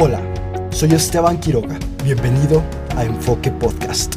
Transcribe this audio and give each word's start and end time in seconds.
Hola, 0.00 0.20
soy 0.70 0.94
Esteban 0.94 1.38
Quiroga. 1.40 1.76
Bienvenido 2.04 2.62
a 2.96 3.02
Enfoque 3.02 3.50
Podcast. 3.50 4.14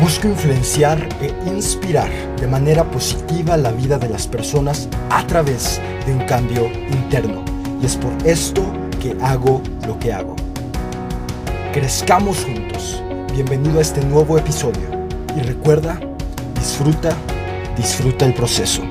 Busco 0.00 0.26
influenciar 0.26 1.06
e 1.20 1.50
inspirar 1.50 2.08
de 2.40 2.46
manera 2.46 2.82
positiva 2.82 3.58
la 3.58 3.72
vida 3.72 3.98
de 3.98 4.08
las 4.08 4.26
personas 4.26 4.88
a 5.10 5.26
través 5.26 5.82
de 6.06 6.14
un 6.14 6.20
cambio 6.20 6.64
interno. 6.90 7.44
Y 7.82 7.84
es 7.84 7.96
por 7.96 8.10
esto 8.26 8.62
que 9.02 9.14
hago 9.20 9.60
lo 9.86 9.98
que 9.98 10.14
hago. 10.14 10.34
Crezcamos 11.74 12.42
juntos. 12.42 13.02
Bienvenido 13.34 13.80
a 13.80 13.82
este 13.82 14.02
nuevo 14.02 14.38
episodio. 14.38 14.88
Y 15.36 15.40
recuerda, 15.40 16.00
disfruta, 16.54 17.14
disfruta 17.76 18.24
el 18.24 18.32
proceso. 18.32 18.82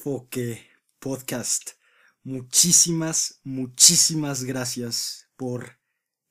Enfoque 0.00 0.66
Podcast. 0.98 1.72
Muchísimas, 2.22 3.38
muchísimas 3.44 4.44
gracias 4.44 5.28
por 5.36 5.78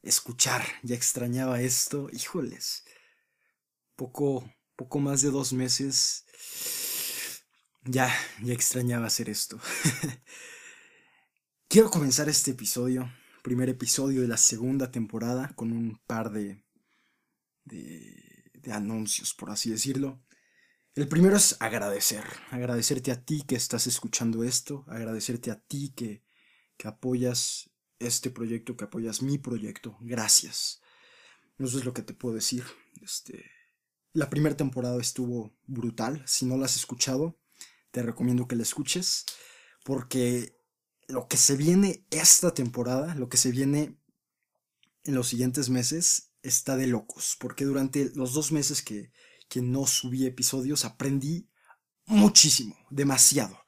escuchar. 0.01 0.65
Ya 0.81 0.95
extrañaba 0.95 1.61
esto. 1.61 2.09
Híjoles. 2.11 2.83
Poco, 3.95 4.51
poco 4.75 4.97
más 4.97 5.21
de 5.21 5.29
dos 5.29 5.53
meses. 5.53 6.25
Ya, 7.83 8.11
ya 8.41 8.53
extrañaba 8.53 9.05
hacer 9.05 9.29
esto. 9.29 9.59
Quiero 11.67 11.91
comenzar 11.91 12.27
este 12.27 12.51
episodio, 12.51 13.07
primer 13.43 13.69
episodio 13.69 14.21
de 14.21 14.27
la 14.27 14.37
segunda 14.37 14.89
temporada, 14.89 15.53
con 15.55 15.71
un 15.73 16.01
par 16.07 16.31
de, 16.31 16.65
de, 17.65 18.49
de 18.51 18.71
anuncios, 18.71 19.35
por 19.35 19.51
así 19.51 19.69
decirlo. 19.69 20.19
El 20.99 21.07
primero 21.07 21.37
es 21.37 21.55
agradecer, 21.61 22.25
agradecerte 22.51 23.11
a 23.11 23.23
ti 23.23 23.43
que 23.47 23.55
estás 23.55 23.87
escuchando 23.87 24.43
esto, 24.43 24.83
agradecerte 24.89 25.49
a 25.49 25.57
ti 25.57 25.93
que, 25.95 26.25
que 26.75 26.89
apoyas 26.89 27.69
este 27.99 28.29
proyecto, 28.31 28.75
que 28.75 28.83
apoyas 28.83 29.21
mi 29.21 29.37
proyecto. 29.37 29.97
Gracias. 30.01 30.81
Eso 31.57 31.77
es 31.77 31.85
lo 31.85 31.93
que 31.93 32.01
te 32.01 32.13
puedo 32.13 32.35
decir. 32.35 32.65
Este, 33.01 33.45
la 34.11 34.29
primera 34.29 34.57
temporada 34.57 34.99
estuvo 34.99 35.55
brutal. 35.67 36.21
Si 36.27 36.45
no 36.45 36.57
la 36.57 36.65
has 36.65 36.75
escuchado, 36.75 37.39
te 37.91 38.03
recomiendo 38.03 38.49
que 38.49 38.57
la 38.57 38.63
escuches. 38.63 39.25
Porque 39.85 40.53
lo 41.07 41.29
que 41.29 41.37
se 41.37 41.55
viene 41.55 42.05
esta 42.11 42.53
temporada, 42.53 43.15
lo 43.15 43.29
que 43.29 43.37
se 43.37 43.51
viene 43.51 43.97
en 45.05 45.15
los 45.15 45.29
siguientes 45.29 45.69
meses, 45.69 46.33
está 46.43 46.75
de 46.75 46.87
locos. 46.87 47.37
Porque 47.39 47.63
durante 47.63 48.11
los 48.15 48.33
dos 48.33 48.51
meses 48.51 48.81
que, 48.81 49.13
que 49.49 49.61
no 49.61 49.85
subí 49.87 50.25
episodios, 50.25 50.85
aprendí 50.85 51.49
muchísimo, 52.05 52.77
demasiado. 52.89 53.59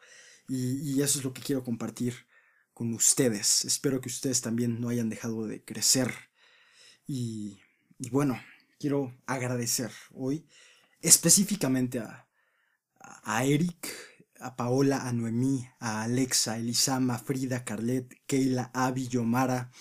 Y, 0.48 1.02
eso 1.02 1.20
es 1.20 1.26
lo 1.26 1.34
que 1.34 1.42
quiero 1.42 1.64
compartir 1.64 2.28
con 2.74 2.94
ustedes. 2.94 3.66
Espero 3.66 4.00
que 4.00 4.10
ustedes 4.10 4.42
también 4.42 4.80
no 4.80 4.90
hayan 4.90 5.10
dejado 5.10 5.48
de 5.48 5.64
crecer. 5.64 6.14
Y, 7.08 7.60
bueno, 8.12 8.40
quiero 8.80 9.14
agradecer 9.26 9.92
hoy 10.14 10.46
específicamente 11.02 12.00
a, 12.00 12.28
a 13.00 13.44
Eric, 13.46 13.88
a 14.40 14.56
Paola, 14.56 15.08
a 15.08 15.14
Noemí, 15.14 15.68
a 15.80 16.04
Alexa, 16.04 16.58
Elisama, 16.58 17.18
Frida, 17.18 17.64
Carlet, 17.64 18.22
Keila, 18.28 18.72
Avi, 18.74 19.08
Yomara, 19.08 19.72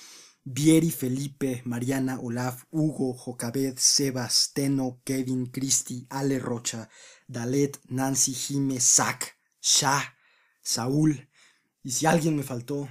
Vieri, 0.53 0.91
Felipe, 0.91 1.63
Mariana, 1.65 2.19
Olaf, 2.19 2.65
Hugo, 2.73 3.15
Jocabed, 3.15 3.79
Sebas, 3.79 4.51
Teno, 4.53 5.01
Kevin, 5.05 5.47
Cristi, 5.47 6.09
Ale 6.11 6.41
Rocha, 6.41 6.89
Dalet, 7.29 7.79
Nancy, 7.89 8.35
Jime, 8.35 8.81
Zach, 8.81 9.37
Shah, 9.61 10.17
Saúl. 10.61 11.29
Y 11.85 11.93
si 11.93 12.07
alguien 12.07 12.37
me 12.37 12.43
faltó, 12.43 12.89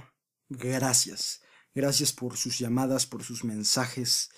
gracias. 0.48 1.42
Gracias 1.74 2.14
por 2.14 2.38
sus 2.38 2.58
llamadas, 2.58 3.04
por 3.04 3.24
sus 3.24 3.44
mensajes, 3.44 4.30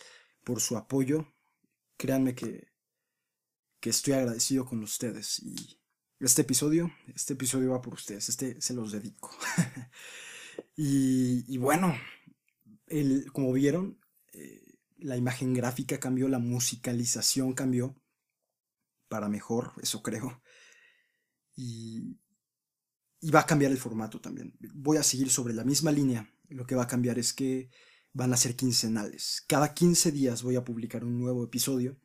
por 0.42 0.60
su 0.60 0.76
apoyo. 0.76 1.32
Créanme 1.96 2.34
que, 2.34 2.72
que 3.78 3.90
estoy 3.90 4.14
agradecido 4.14 4.66
con 4.66 4.82
ustedes. 4.82 5.38
Y 5.38 5.78
este 6.18 6.42
episodio, 6.42 6.92
este 7.14 7.34
episodio 7.34 7.70
va 7.70 7.82
por 7.82 7.94
ustedes. 7.94 8.28
Este 8.28 8.60
se 8.60 8.74
los 8.74 8.90
dedico. 8.90 9.30
y, 10.76 11.44
y 11.46 11.58
bueno, 11.58 11.94
como 13.32 13.52
vieron, 13.52 13.98
eh, 14.32 14.78
la 14.98 15.16
imagen 15.16 15.54
gráfica 15.54 15.98
cambió, 15.98 16.28
la 16.28 16.38
musicalización 16.38 17.54
cambió 17.54 17.96
para 19.08 19.28
mejor, 19.28 19.72
eso 19.82 20.02
creo. 20.02 20.42
Y, 21.54 22.16
y, 23.20 23.30
va 23.30 23.40
a 23.40 23.46
cambiar 23.46 23.72
el 23.72 23.78
formato 23.78 24.20
también. 24.20 24.56
Voy 24.74 24.96
a 24.96 25.02
seguir 25.02 25.30
sobre 25.30 25.54
la 25.54 25.64
misma 25.64 25.92
línea. 25.92 26.32
Lo 26.48 26.66
que 26.66 26.74
va 26.74 26.84
a 26.84 26.88
cambiar 26.88 27.18
es 27.18 27.32
que 27.32 27.70
van 28.12 28.32
a 28.32 28.36
ser 28.36 28.56
quincenales. 28.56 29.44
Cada 29.48 29.74
15 29.74 30.12
días 30.12 30.42
voy 30.42 30.56
a 30.56 30.64
publicar 30.64 31.04
un 31.04 31.18
nuevo 31.18 31.44
episodio. 31.44 31.98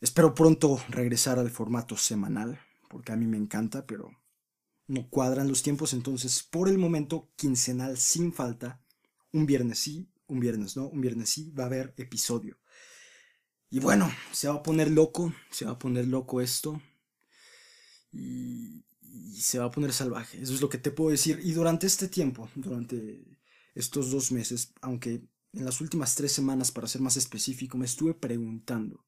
Espero 0.00 0.34
pronto 0.34 0.80
regresar 0.88 1.38
al 1.38 1.50
formato 1.50 1.96
semanal, 1.96 2.60
porque 2.88 3.12
a 3.12 3.16
mí 3.16 3.26
me 3.26 3.36
encanta, 3.36 3.86
pero 3.86 4.10
no 4.86 5.08
cuadran 5.08 5.48
los 5.48 5.62
tiempos, 5.62 5.92
entonces 5.92 6.42
por 6.42 6.68
el 6.68 6.78
momento 6.78 7.30
quincenal 7.36 7.96
sin 7.96 8.32
falta 8.32 8.82
un 9.32 9.46
viernes 9.46 9.78
sí, 9.78 10.08
un 10.26 10.40
viernes 10.40 10.76
no, 10.76 10.88
un 10.88 11.00
viernes 11.00 11.30
sí, 11.30 11.50
va 11.50 11.64
a 11.64 11.66
haber 11.66 11.94
episodio. 11.96 12.58
Y 13.68 13.78
bueno, 13.78 14.10
se 14.32 14.48
va 14.48 14.54
a 14.54 14.62
poner 14.62 14.90
loco, 14.90 15.32
se 15.50 15.64
va 15.64 15.72
a 15.72 15.78
poner 15.78 16.08
loco 16.08 16.40
esto. 16.40 16.82
Y, 18.12 18.84
se 19.40 19.58
va 19.58 19.66
a 19.66 19.70
poner 19.70 19.92
salvaje, 19.94 20.42
eso 20.42 20.52
es 20.52 20.60
lo 20.60 20.68
que 20.68 20.76
te 20.76 20.90
puedo 20.90 21.10
decir. 21.10 21.40
Y 21.42 21.52
durante 21.52 21.86
este 21.86 22.08
tiempo, 22.08 22.50
durante 22.54 23.24
estos 23.74 24.10
dos 24.10 24.32
meses, 24.32 24.74
aunque 24.82 25.22
en 25.52 25.64
las 25.64 25.80
últimas 25.80 26.14
tres 26.14 26.32
semanas, 26.32 26.70
para 26.70 26.86
ser 26.86 27.00
más 27.00 27.16
específico, 27.16 27.78
me 27.78 27.86
estuve 27.86 28.12
preguntando, 28.12 29.06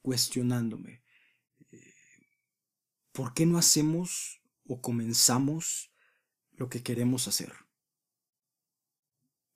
cuestionándome, 0.00 1.02
eh, 1.72 1.92
¿por 3.10 3.34
qué 3.34 3.46
no 3.46 3.58
hacemos 3.58 4.40
o 4.68 4.80
comenzamos 4.80 5.90
lo 6.52 6.68
que 6.68 6.82
queremos 6.84 7.26
hacer? 7.26 7.52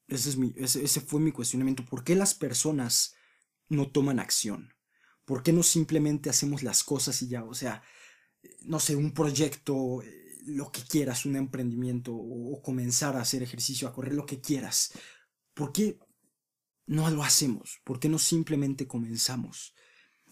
Ese, 0.09 0.31
es 0.31 0.37
mi, 0.37 0.53
ese, 0.57 0.83
ese, 0.83 1.01
fue 1.01 1.21
mi 1.21 1.33
cuestionamiento. 1.33 1.85
¿Por 1.85 2.03
qué 2.03 2.15
las 2.17 2.35
personas 2.35 3.15
no 3.69 3.91
toman 3.91 4.19
acción? 4.19 4.75
¿Por 5.25 5.43
qué 5.43 5.53
no 5.53 5.63
simplemente 5.63 6.31
hacemos 6.31 6.63
las 6.63 6.83
cosas 6.83 7.21
y 7.23 7.29
ya? 7.29 7.45
O 7.45 7.55
sea, 7.55 7.83
no 8.63 8.81
sé, 8.81 8.97
un 8.97 9.13
proyecto, 9.13 10.03
lo 10.47 10.73
que 10.73 10.83
quieras, 10.83 11.27
un 11.27 11.37
emprendimiento, 11.37 12.15
o, 12.15 12.55
o 12.57 12.63
comenzar 12.63 13.17
a 13.17 13.21
hacer 13.21 13.43
ejercicio, 13.43 13.87
a 13.87 13.93
correr, 13.93 14.15
lo 14.15 14.27
que 14.27 14.41
quieras. 14.41 14.93
¿Por 15.55 15.73
qué 15.73 15.99
no 16.87 17.09
lo 17.11 17.23
hacemos? 17.23 17.81
¿Por 17.85 18.01
qué 18.01 18.09
no 18.09 18.19
simplemente 18.19 18.87
comenzamos? 18.87 19.75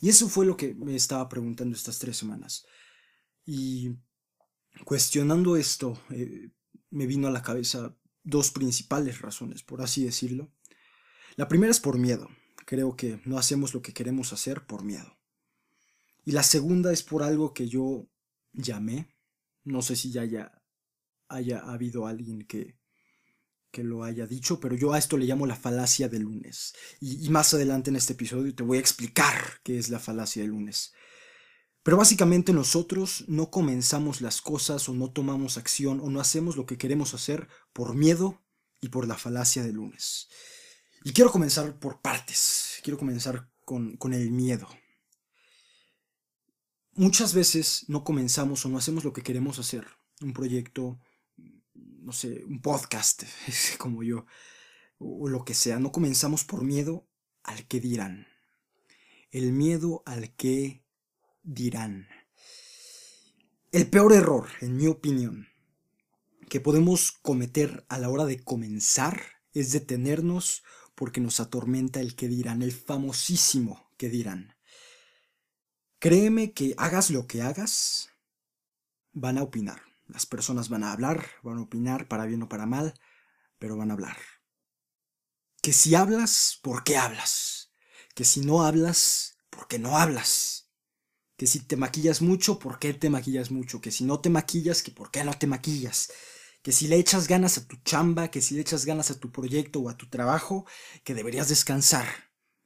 Y 0.00 0.08
eso 0.08 0.28
fue 0.28 0.46
lo 0.46 0.56
que 0.56 0.74
me 0.74 0.96
estaba 0.96 1.28
preguntando 1.28 1.76
estas 1.76 1.98
tres 1.98 2.16
semanas. 2.16 2.66
Y 3.44 3.90
cuestionando 4.84 5.56
esto, 5.56 5.98
eh, 6.10 6.50
me 6.90 7.06
vino 7.06 7.28
a 7.28 7.30
la 7.30 7.42
cabeza 7.42 7.94
dos 8.26 8.50
principales 8.50 9.22
razones, 9.22 9.62
por 9.62 9.80
así 9.80 10.04
decirlo. 10.04 10.50
La 11.36 11.48
primera 11.48 11.70
es 11.70 11.80
por 11.80 11.96
miedo. 11.96 12.28
Creo 12.66 12.96
que 12.96 13.20
no 13.24 13.38
hacemos 13.38 13.72
lo 13.72 13.80
que 13.80 13.94
queremos 13.94 14.32
hacer 14.32 14.66
por 14.66 14.84
miedo. 14.84 15.16
Y 16.24 16.32
la 16.32 16.42
segunda 16.42 16.92
es 16.92 17.02
por 17.04 17.22
algo 17.22 17.54
que 17.54 17.68
yo 17.68 18.08
llamé. 18.52 19.08
No 19.62 19.80
sé 19.80 19.94
si 19.94 20.10
ya 20.10 20.22
haya, 20.22 20.62
haya 21.28 21.60
habido 21.60 22.08
alguien 22.08 22.42
que, 22.42 22.76
que 23.70 23.84
lo 23.84 24.02
haya 24.02 24.26
dicho, 24.26 24.58
pero 24.58 24.74
yo 24.74 24.92
a 24.92 24.98
esto 24.98 25.16
le 25.16 25.26
llamo 25.26 25.46
la 25.46 25.54
falacia 25.54 26.08
del 26.08 26.22
lunes. 26.22 26.74
Y, 27.00 27.24
y 27.24 27.30
más 27.30 27.54
adelante 27.54 27.90
en 27.90 27.96
este 27.96 28.14
episodio 28.14 28.52
te 28.54 28.64
voy 28.64 28.78
a 28.78 28.80
explicar 28.80 29.60
qué 29.62 29.78
es 29.78 29.88
la 29.88 30.00
falacia 30.00 30.42
del 30.42 30.50
lunes. 30.50 30.92
Pero 31.86 31.98
básicamente 31.98 32.52
nosotros 32.52 33.22
no 33.28 33.48
comenzamos 33.48 34.20
las 34.20 34.42
cosas 34.42 34.88
o 34.88 34.92
no 34.92 35.12
tomamos 35.12 35.56
acción 35.56 36.00
o 36.00 36.10
no 36.10 36.18
hacemos 36.18 36.56
lo 36.56 36.66
que 36.66 36.78
queremos 36.78 37.14
hacer 37.14 37.46
por 37.72 37.94
miedo 37.94 38.42
y 38.80 38.88
por 38.88 39.06
la 39.06 39.16
falacia 39.16 39.62
del 39.62 39.76
lunes. 39.76 40.26
Y 41.04 41.12
quiero 41.12 41.30
comenzar 41.30 41.78
por 41.78 42.02
partes, 42.02 42.80
quiero 42.82 42.98
comenzar 42.98 43.48
con, 43.64 43.96
con 43.98 44.14
el 44.14 44.32
miedo. 44.32 44.66
Muchas 46.94 47.34
veces 47.34 47.84
no 47.86 48.02
comenzamos 48.02 48.66
o 48.66 48.68
no 48.68 48.78
hacemos 48.78 49.04
lo 49.04 49.12
que 49.12 49.22
queremos 49.22 49.60
hacer. 49.60 49.86
Un 50.20 50.32
proyecto, 50.32 50.98
no 51.76 52.10
sé, 52.10 52.42
un 52.46 52.62
podcast, 52.62 53.22
como 53.78 54.02
yo, 54.02 54.26
o 54.98 55.28
lo 55.28 55.44
que 55.44 55.54
sea. 55.54 55.78
No 55.78 55.92
comenzamos 55.92 56.42
por 56.42 56.64
miedo 56.64 57.08
al 57.44 57.68
que 57.68 57.78
dirán. 57.78 58.26
El 59.30 59.52
miedo 59.52 60.02
al 60.04 60.34
que 60.34 60.84
dirán. 61.46 62.08
El 63.70 63.88
peor 63.88 64.12
error, 64.12 64.48
en 64.60 64.76
mi 64.76 64.88
opinión, 64.88 65.48
que 66.48 66.60
podemos 66.60 67.12
cometer 67.12 67.86
a 67.88 67.98
la 67.98 68.10
hora 68.10 68.24
de 68.24 68.42
comenzar 68.42 69.20
es 69.52 69.72
detenernos 69.72 70.64
porque 70.94 71.20
nos 71.20 71.40
atormenta 71.40 72.00
el 72.00 72.16
que 72.16 72.28
dirán, 72.28 72.62
el 72.62 72.72
famosísimo 72.72 73.90
que 73.96 74.08
dirán. 74.08 74.56
Créeme 75.98 76.52
que 76.52 76.74
hagas 76.76 77.10
lo 77.10 77.26
que 77.26 77.42
hagas, 77.42 78.10
van 79.12 79.38
a 79.38 79.42
opinar. 79.42 79.82
Las 80.08 80.26
personas 80.26 80.68
van 80.68 80.84
a 80.84 80.92
hablar, 80.92 81.26
van 81.42 81.58
a 81.58 81.62
opinar 81.62 82.08
para 82.08 82.26
bien 82.26 82.42
o 82.42 82.48
para 82.48 82.66
mal, 82.66 82.94
pero 83.58 83.76
van 83.76 83.90
a 83.90 83.94
hablar. 83.94 84.16
Que 85.62 85.72
si 85.72 85.94
hablas, 85.94 86.58
¿por 86.62 86.84
qué 86.84 86.96
hablas? 86.96 87.72
Que 88.14 88.24
si 88.24 88.40
no 88.40 88.64
hablas, 88.64 89.36
¿por 89.50 89.68
qué 89.68 89.78
no 89.78 89.96
hablas? 89.96 90.55
Que 91.36 91.46
si 91.46 91.60
te 91.60 91.76
maquillas 91.76 92.22
mucho, 92.22 92.58
¿por 92.58 92.78
qué 92.78 92.94
te 92.94 93.10
maquillas 93.10 93.50
mucho? 93.50 93.80
Que 93.80 93.90
si 93.90 94.04
no 94.04 94.20
te 94.20 94.30
maquillas, 94.30 94.82
que 94.82 94.90
por 94.90 95.10
qué 95.10 95.22
no 95.24 95.34
te 95.34 95.46
maquillas? 95.46 96.10
Que 96.62 96.72
si 96.72 96.88
le 96.88 96.96
echas 96.96 97.28
ganas 97.28 97.58
a 97.58 97.66
tu 97.66 97.76
chamba, 97.84 98.30
que 98.30 98.40
si 98.40 98.54
le 98.54 98.62
echas 98.62 98.86
ganas 98.86 99.10
a 99.10 99.20
tu 99.20 99.30
proyecto 99.30 99.80
o 99.80 99.88
a 99.90 99.96
tu 99.96 100.08
trabajo, 100.08 100.66
que 101.04 101.14
deberías 101.14 101.48
descansar. 101.48 102.06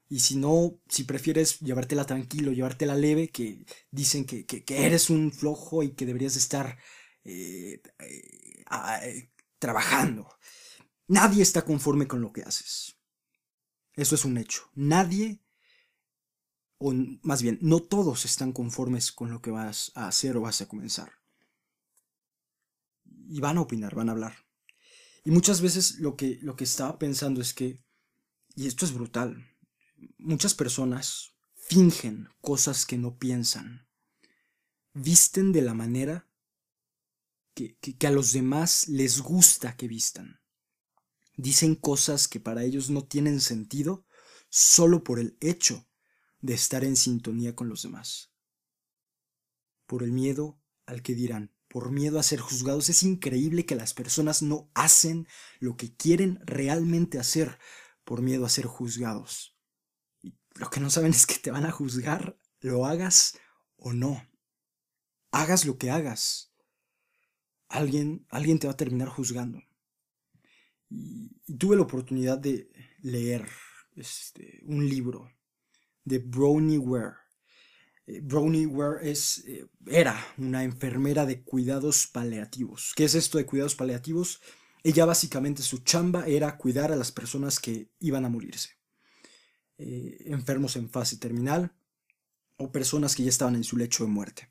Y 0.09 0.21
si 0.21 0.37
no, 0.37 0.81
si 0.89 1.05
prefieres 1.05 1.61
llevártela 1.61 2.05
tranquilo, 2.05 2.53
llevártela 2.53 2.97
leve, 2.97 3.29
que 3.29 3.65
dicen 3.93 4.25
que, 4.25 4.45
eres 4.69 5.09
un 5.09 5.33
flojo 5.33 5.85
y 5.85 5.95
que 5.95 6.05
deberías 6.05 6.37
estar 6.37 6.79
eh, 7.25 7.81
eh, 8.01 8.65
eh, 9.05 9.31
trabajando. 9.61 10.29
Nadie 11.07 11.43
está 11.43 11.63
conforme 11.63 12.09
con 12.09 12.21
lo 12.21 12.33
que 12.33 12.43
haces. 12.43 12.97
Eso 13.95 14.17
es 14.17 14.25
un 14.25 14.39
hecho. 14.39 14.71
Nadie, 14.75 15.41
o 16.83 16.93
más 17.23 17.43
bien, 17.43 17.59
no 17.61 17.81
todos 17.81 18.25
están 18.25 18.53
conformes 18.53 19.13
con 19.13 19.31
lo 19.31 19.43
que 19.43 19.51
vas 19.51 19.93
a 19.95 20.09
hacer 20.09 20.37
o 20.37 20.41
vas 20.41 20.63
a 20.63 20.67
comenzar. 20.67 21.13
Y 23.05 23.41
van 23.41 23.59
a 23.59 23.61
opinar, 23.61 23.95
van 23.95 24.09
a 24.09 24.13
hablar. 24.13 24.35
Y 25.23 25.31
muchas 25.31 25.61
veces 25.61 25.99
lo 25.99 26.17
que, 26.17 26.39
lo 26.41 26.57
que 26.57 26.65
estaba 26.65 26.99
pensando 26.99 27.43
es 27.43 27.53
que, 27.53 27.85
y 28.57 28.67
esto 28.67 28.87
es 28.87 28.95
brutal, 28.95 29.47
muchas 30.19 30.55
personas 30.55 31.35
fingen 31.55 32.29
cosas 32.41 32.87
que 32.87 32.97
no 32.97 33.19
piensan. 33.19 33.87
Visten 34.95 35.53
de 35.53 35.61
la 35.61 35.75
manera 35.75 36.29
que, 37.55 37.77
que 37.77 38.07
a 38.07 38.11
los 38.11 38.33
demás 38.33 38.89
les 38.89 39.21
gusta 39.21 39.77
que 39.77 39.87
vistan 39.87 40.41
dicen 41.37 41.75
cosas 41.75 42.29
que 42.29 42.41
para 42.41 42.65
ellos 42.65 42.91
no 42.91 43.05
tienen 43.05 43.41
sentido 43.41 44.07
solo 44.49 45.03
por 45.05 45.19
el 45.19 45.37
hecho 45.41 45.90
de 46.41 46.55
estar 46.55 46.85
en 46.85 46.97
sintonía 46.97 47.55
con 47.55 47.69
los 47.69 47.83
demás. 47.83 48.33
Por 49.87 50.03
el 50.03 50.13
miedo 50.13 50.61
al 50.87 51.03
que 51.03 51.15
dirán, 51.15 51.53
por 51.71 51.93
miedo 51.93 52.19
a 52.19 52.25
ser 52.25 52.41
juzgados. 52.41 52.89
Es 52.89 53.05
increíble 53.05 53.65
que 53.65 53.77
las 53.77 53.95
personas 53.95 54.43
no 54.43 54.71
hacen 54.75 55.29
lo 55.61 55.77
que 55.77 55.95
quieren 55.95 56.41
realmente 56.45 57.19
hacer 57.19 57.59
por 58.05 58.23
miedo 58.23 58.45
a 58.45 58.49
ser 58.49 58.67
juzgados. 58.67 59.57
Y 60.21 60.35
lo 60.55 60.69
que 60.69 60.81
no 60.81 60.91
saben 60.91 61.13
es 61.15 61.27
que 61.27 61.37
te 61.37 61.53
van 61.53 61.65
a 61.65 61.71
juzgar, 61.71 62.39
lo 62.61 62.87
hagas 62.87 63.39
o 63.77 63.93
no. 63.93 64.29
Hagas 65.31 65.65
lo 65.65 65.79
que 65.79 65.91
hagas. 65.91 66.53
Alguien, 67.69 68.27
alguien 68.31 68.59
te 68.59 68.67
va 68.67 68.73
a 68.73 68.77
terminar 68.77 69.09
juzgando. 69.09 69.63
Y, 70.89 71.41
tuve 71.57 71.77
la 71.77 71.83
oportunidad 71.83 72.37
de 72.37 72.69
leer 73.01 73.49
este, 73.95 74.61
un 74.65 74.89
libro 74.89 75.31
de 76.05 76.19
Brownie 76.19 76.79
Ware. 76.79 77.15
Eh, 78.07 78.21
Brownie 78.23 78.67
Ware 78.67 79.11
es, 79.11 79.45
eh, 79.47 79.67
era 79.87 80.17
una 80.39 80.65
enfermera 80.65 81.27
de 81.27 81.43
cuidados 81.43 82.07
paliativos. 82.07 82.93
¿Qué 82.97 83.05
es 83.05 83.15
esto 83.15 83.39
de 83.39 83.47
cuidados 83.47 83.75
paliativos? 83.75 84.41
Ella 84.83 85.05
básicamente 85.05 85.63
su 85.63 85.79
chamba 85.79 86.27
era 86.27 86.57
cuidar 86.57 86.93
a 86.93 86.97
las 86.97 87.13
personas 87.13 87.61
que 87.61 87.91
iban 88.01 88.25
a 88.25 88.31
morirse. 88.31 88.71
Eh, 89.79 90.25
enfermos 90.27 90.77
en 90.77 90.91
fase 90.91 91.17
terminal 91.17 91.73
o 92.57 92.71
personas 92.71 93.15
que 93.15 93.23
ya 93.23 93.31
estaban 93.31 93.57
en 93.57 93.65
su 93.65 93.77
lecho 93.77 94.05
de 94.05 94.11
muerte 94.11 94.51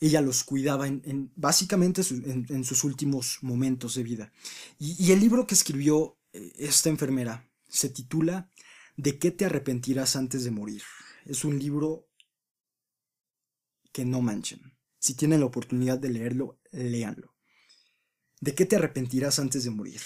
ella 0.00 0.20
los 0.20 0.44
cuidaba 0.44 0.86
en, 0.86 1.32
básicamente 1.34 2.02
en, 2.10 2.64
sus 2.64 2.84
últimos 2.84 3.38
momentos 3.42 3.94
de 3.94 4.02
vida. 4.02 4.32
Y, 4.78 5.10
el 5.12 5.20
libro 5.20 5.46
que 5.46 5.54
escribió 5.54 6.16
esta 6.32 6.88
enfermera 6.88 7.48
se 7.68 7.88
titula 7.88 8.48
¿De 8.98 9.18
qué 9.18 9.30
te 9.30 9.46
arrepentirás 9.46 10.14
antes 10.14 10.44
de 10.44 10.50
morir? 10.50 10.82
Es 11.24 11.46
un 11.46 11.58
libro 11.58 12.10
que 13.90 14.04
no 14.04 14.20
manchen. 14.20 14.76
Si 14.98 15.14
tienen 15.14 15.40
la 15.40 15.46
oportunidad 15.46 15.98
de 15.98 16.10
leerlo, 16.10 16.60
léanlo. 16.70 17.34
¿De 18.40 18.54
qué 18.54 18.66
te 18.66 18.76
arrepentirás 18.76 19.38
antes 19.38 19.64
de 19.64 19.70
morir? 19.70 20.02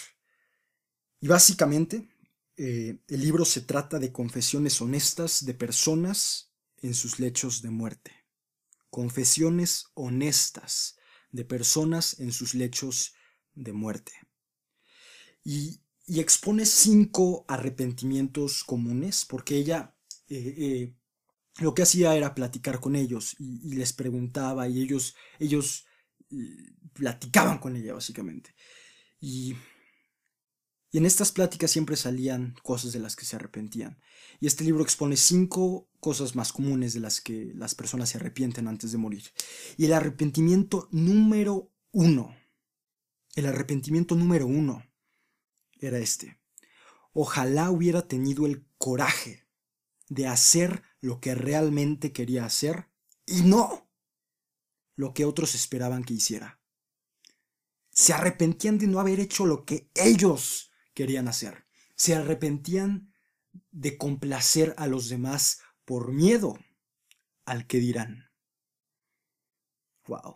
Y 1.18 1.26
básicamente, 1.26 2.08
eh, 2.56 3.02
el 3.08 3.20
libro 3.20 3.44
se 3.44 3.62
trata 3.62 3.98
de 3.98 4.12
confesiones 4.12 4.80
honestas 4.80 5.44
de 5.44 5.54
personas 5.54 6.52
en 6.76 6.94
sus 6.94 7.18
lechos 7.18 7.62
de 7.62 7.70
muerte 7.70 8.22
confesiones 8.92 9.86
honestas 9.94 10.98
de 11.30 11.46
personas 11.46 12.20
en 12.20 12.30
sus 12.30 12.54
lechos 12.54 13.14
de 13.54 13.72
muerte. 13.72 14.12
Y, 15.42 15.80
expone 16.06 16.66
cinco 16.66 17.44
arrepentimientos 17.48 18.64
comunes, 18.64 19.24
porque 19.24 19.56
ella 19.56 19.94
eh, 20.28 20.54
eh, 20.58 20.94
lo 21.60 21.74
que 21.74 21.82
hacía 21.82 22.14
era 22.16 22.34
platicar 22.34 22.80
con 22.80 22.96
ellos 22.96 23.36
y, 23.38 23.74
les 23.74 23.92
preguntaba 23.92 24.68
y 24.68 24.82
ellos, 24.82 25.14
ellos 25.38 25.86
eh, 26.30 26.74
platicaban 26.92 27.58
con 27.58 27.76
ella 27.76 27.94
básicamente. 27.94 28.54
Y 29.20 29.54
y 30.92 30.98
en 30.98 31.06
estas 31.06 31.32
pláticas 31.32 31.70
siempre 31.70 31.96
salían 31.96 32.54
cosas 32.62 32.92
de 32.92 32.98
las 32.98 33.16
que 33.16 33.24
se 33.24 33.36
arrepentían. 33.36 33.98
Y 34.40 34.46
este 34.46 34.62
libro 34.62 34.82
expone 34.82 35.16
cinco 35.16 35.88
cosas 36.00 36.36
más 36.36 36.52
comunes 36.52 36.92
de 36.92 37.00
las 37.00 37.22
que 37.22 37.50
las 37.54 37.74
personas 37.74 38.10
se 38.10 38.18
arrepienten 38.18 38.68
antes 38.68 38.92
de 38.92 38.98
morir. 38.98 39.24
Y 39.78 39.86
el 39.86 39.94
arrepentimiento 39.94 40.88
número 40.92 41.72
uno, 41.92 42.36
el 43.34 43.46
arrepentimiento 43.46 44.14
número 44.16 44.46
uno 44.46 44.84
era 45.86 45.98
este. 45.98 46.38
Ojalá 47.12 47.70
hubiera 47.70 48.08
tenido 48.08 48.46
el 48.46 48.66
coraje 48.78 49.46
de 50.08 50.26
hacer 50.26 50.82
lo 51.00 51.20
que 51.20 51.34
realmente 51.34 52.12
quería 52.12 52.44
hacer 52.44 52.88
y 53.26 53.42
no 53.42 53.90
lo 54.96 55.14
que 55.14 55.24
otros 55.24 55.54
esperaban 55.54 56.04
que 56.04 56.14
hiciera. 56.14 56.60
Se 57.90 58.12
arrepentían 58.12 58.78
de 58.78 58.86
no 58.86 59.00
haber 59.00 59.20
hecho 59.20 59.46
lo 59.46 59.64
que 59.64 59.90
ellos 59.94 60.70
querían 60.94 61.28
hacer. 61.28 61.66
Se 61.94 62.14
arrepentían 62.14 63.12
de 63.70 63.98
complacer 63.98 64.74
a 64.78 64.86
los 64.86 65.08
demás 65.08 65.60
por 65.84 66.12
miedo 66.12 66.58
al 67.44 67.66
que 67.66 67.78
dirán. 67.78 68.30
Wow. 70.06 70.34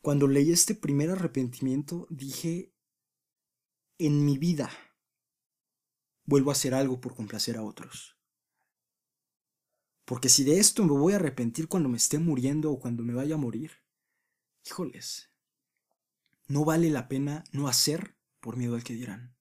Cuando 0.00 0.26
leí 0.26 0.50
este 0.52 0.74
primer 0.74 1.10
arrepentimiento 1.10 2.06
dije, 2.10 2.72
en 4.00 4.24
mi 4.24 4.38
vida 4.38 4.70
vuelvo 6.24 6.50
a 6.50 6.52
hacer 6.52 6.74
algo 6.74 7.00
por 7.00 7.14
complacer 7.14 7.56
a 7.56 7.62
otros. 7.62 8.16
Porque 10.04 10.28
si 10.28 10.42
de 10.42 10.58
esto 10.58 10.84
me 10.84 10.92
voy 10.92 11.12
a 11.12 11.16
arrepentir 11.16 11.68
cuando 11.68 11.88
me 11.88 11.96
esté 11.96 12.18
muriendo 12.18 12.72
o 12.72 12.80
cuando 12.80 13.02
me 13.02 13.14
vaya 13.14 13.34
a 13.34 13.38
morir, 13.38 13.72
híjoles, 14.64 15.30
no 16.48 16.64
vale 16.64 16.90
la 16.90 17.08
pena 17.08 17.44
no 17.52 17.68
hacer 17.68 18.16
por 18.40 18.56
miedo 18.56 18.74
al 18.74 18.84
que 18.84 18.94
dirán. 18.94 19.36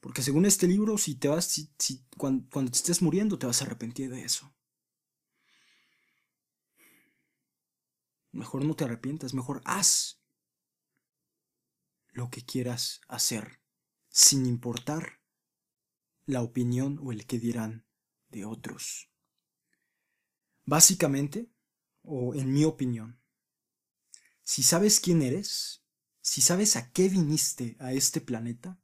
Porque 0.00 0.22
según 0.22 0.46
este 0.46 0.66
libro, 0.66 0.96
si 0.98 1.14
te 1.14 1.28
vas, 1.28 1.44
si, 1.46 2.06
cuando, 2.16 2.48
cuando 2.50 2.70
te 2.70 2.78
estés 2.78 3.02
muriendo, 3.02 3.38
te 3.38 3.46
vas 3.46 3.60
a 3.60 3.66
arrepentir 3.66 4.10
de 4.10 4.22
eso. 4.22 4.52
Mejor 8.32 8.64
no 8.64 8.74
te 8.74 8.84
arrepientas, 8.84 9.34
mejor 9.34 9.60
haz 9.64 10.17
lo 12.18 12.30
que 12.30 12.44
quieras 12.44 13.00
hacer, 13.08 13.60
sin 14.08 14.44
importar 14.44 15.20
la 16.26 16.42
opinión 16.42 16.98
o 17.02 17.12
el 17.12 17.26
que 17.26 17.38
dirán 17.38 17.86
de 18.28 18.44
otros. 18.44 19.08
Básicamente, 20.64 21.48
o 22.02 22.34
en 22.34 22.52
mi 22.52 22.64
opinión, 22.64 23.20
si 24.42 24.62
sabes 24.62 24.98
quién 25.00 25.22
eres, 25.22 25.84
si 26.20 26.40
sabes 26.40 26.74
a 26.76 26.90
qué 26.90 27.08
viniste 27.08 27.76
a 27.78 27.92
este 27.92 28.20
planeta 28.20 28.78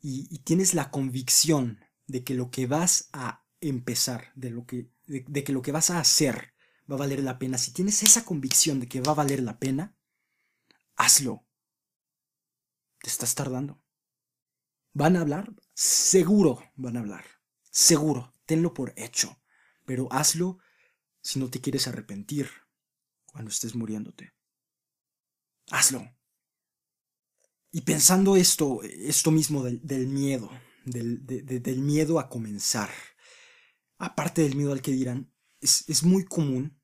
y, 0.00 0.38
tienes 0.38 0.72
la 0.72 0.90
convicción 0.90 1.84
de 2.06 2.24
que 2.24 2.32
lo 2.32 2.50
que 2.50 2.66
vas 2.66 3.10
a 3.12 3.44
empezar, 3.60 4.32
de, 4.34 4.48
lo 4.48 4.64
que, 4.64 4.90
de 5.06 5.44
que 5.44 5.52
lo 5.52 5.60
que 5.60 5.72
vas 5.72 5.90
a 5.90 6.00
hacer 6.00 6.54
va 6.90 6.94
a 6.94 7.00
valer 7.00 7.22
la 7.22 7.38
pena, 7.38 7.58
si 7.58 7.72
tienes 7.72 8.02
esa 8.02 8.24
convicción 8.24 8.80
de 8.80 8.88
que 8.88 9.02
va 9.02 9.12
a 9.12 9.16
valer 9.16 9.42
la 9.42 9.58
pena, 9.58 9.94
hazlo. 11.00 11.46
Te 13.02 13.08
estás 13.08 13.34
tardando. 13.34 13.82
¿Van 14.92 15.16
a 15.16 15.20
hablar? 15.20 15.54
Seguro 15.74 16.62
van 16.76 16.96
a 16.96 17.00
hablar. 17.00 17.24
Seguro. 17.70 18.32
Tenlo 18.46 18.74
por 18.74 18.92
hecho. 18.96 19.40
Pero 19.86 20.08
hazlo 20.10 20.58
si 21.22 21.38
no 21.38 21.48
te 21.50 21.60
quieres 21.60 21.86
arrepentir 21.86 22.50
cuando 23.26 23.50
estés 23.50 23.74
muriéndote 23.74 24.32
hazlo. 25.70 26.12
Y 27.72 27.82
pensando 27.82 28.36
esto, 28.36 28.82
esto 28.82 29.30
mismo 29.30 29.62
del, 29.62 30.08
miedo, 30.08 30.50
del, 30.84 31.78
miedo 31.78 32.18
a 32.18 32.28
comenzar, 32.28 32.90
aparte 33.98 34.42
del 34.42 34.56
miedo 34.56 34.72
al 34.72 34.82
que 34.82 34.90
dirán, 34.90 35.32
es, 35.60 36.02
muy 36.02 36.24
común 36.24 36.80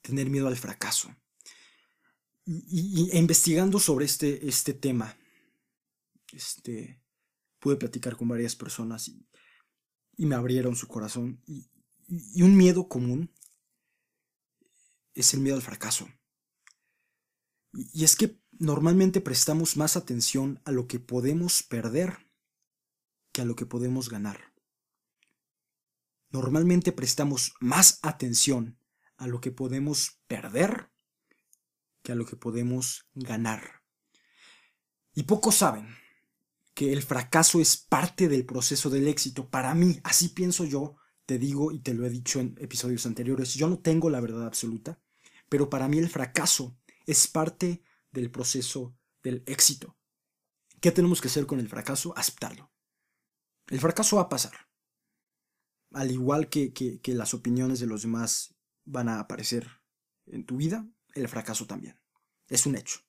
tener 0.00 0.30
miedo 0.30 0.46
al 0.46 0.56
fracaso. 0.56 1.14
Y, 2.44 3.16
investigando 3.16 3.78
sobre 3.78 4.04
este, 4.04 4.48
este 4.48 4.74
tema, 4.74 5.16
este, 6.32 7.00
pude 7.58 7.76
platicar 7.76 8.16
con 8.16 8.28
varias 8.28 8.56
personas 8.56 9.08
y, 9.08 9.26
me 10.16 10.34
abrieron 10.34 10.76
su 10.76 10.86
corazón. 10.86 11.42
Y, 11.46 11.68
y 12.08 12.42
un 12.42 12.56
miedo 12.56 12.88
común 12.88 13.32
es 15.14 15.34
el 15.34 15.40
miedo 15.40 15.56
al 15.56 15.62
fracaso. 15.62 16.08
Y 17.72 18.04
es 18.04 18.16
que 18.16 18.40
normalmente 18.52 19.20
prestamos 19.20 19.76
más 19.76 19.96
atención 19.96 20.60
a 20.64 20.72
lo 20.72 20.86
que 20.86 21.00
podemos 21.00 21.62
perder 21.62 22.30
que 23.32 23.40
a 23.40 23.44
lo 23.44 23.56
que 23.56 23.66
podemos 23.66 24.10
ganar. 24.10 24.52
Normalmente 26.30 26.92
prestamos 26.92 27.54
más 27.60 27.98
atención 28.02 28.78
a 29.16 29.26
lo 29.26 29.40
que 29.40 29.50
podemos 29.50 30.20
perder 30.26 30.91
que 32.02 32.12
a 32.12 32.14
lo 32.14 32.26
que 32.26 32.36
podemos 32.36 33.08
ganar. 33.14 33.82
Y 35.14 35.24
pocos 35.24 35.56
saben 35.56 35.88
que 36.74 36.92
el 36.92 37.02
fracaso 37.02 37.60
es 37.60 37.76
parte 37.76 38.28
del 38.28 38.46
proceso 38.46 38.90
del 38.90 39.08
éxito. 39.08 39.48
Para 39.50 39.74
mí, 39.74 40.00
así 40.04 40.28
pienso 40.28 40.64
yo, 40.64 40.96
te 41.26 41.38
digo 41.38 41.72
y 41.72 41.80
te 41.80 41.94
lo 41.94 42.06
he 42.06 42.10
dicho 42.10 42.40
en 42.40 42.56
episodios 42.58 43.06
anteriores, 43.06 43.54
yo 43.54 43.68
no 43.68 43.78
tengo 43.78 44.10
la 44.10 44.20
verdad 44.20 44.46
absoluta, 44.46 45.00
pero 45.48 45.68
para 45.68 45.88
mí 45.88 45.98
el 45.98 46.08
fracaso 46.08 46.76
es 47.06 47.26
parte 47.28 47.82
del 48.10 48.30
proceso 48.30 48.96
del 49.22 49.42
éxito. 49.46 49.96
¿Qué 50.80 50.90
tenemos 50.90 51.20
que 51.20 51.28
hacer 51.28 51.46
con 51.46 51.60
el 51.60 51.68
fracaso? 51.68 52.12
Aceptarlo. 52.16 52.72
El 53.68 53.80
fracaso 53.80 54.16
va 54.16 54.22
a 54.22 54.28
pasar. 54.28 54.52
Al 55.92 56.10
igual 56.10 56.48
que, 56.48 56.72
que, 56.72 57.00
las 57.14 57.34
opiniones 57.34 57.78
de 57.80 57.86
los 57.86 58.02
demás 58.02 58.54
van 58.84 59.08
a 59.08 59.20
aparecer 59.20 59.68
en 60.26 60.44
tu 60.44 60.56
vida, 60.56 60.88
el 61.14 61.28
fracaso 61.28 61.66
también. 61.66 62.00
Es 62.48 62.66
un 62.66 62.76
hecho. 62.76 63.00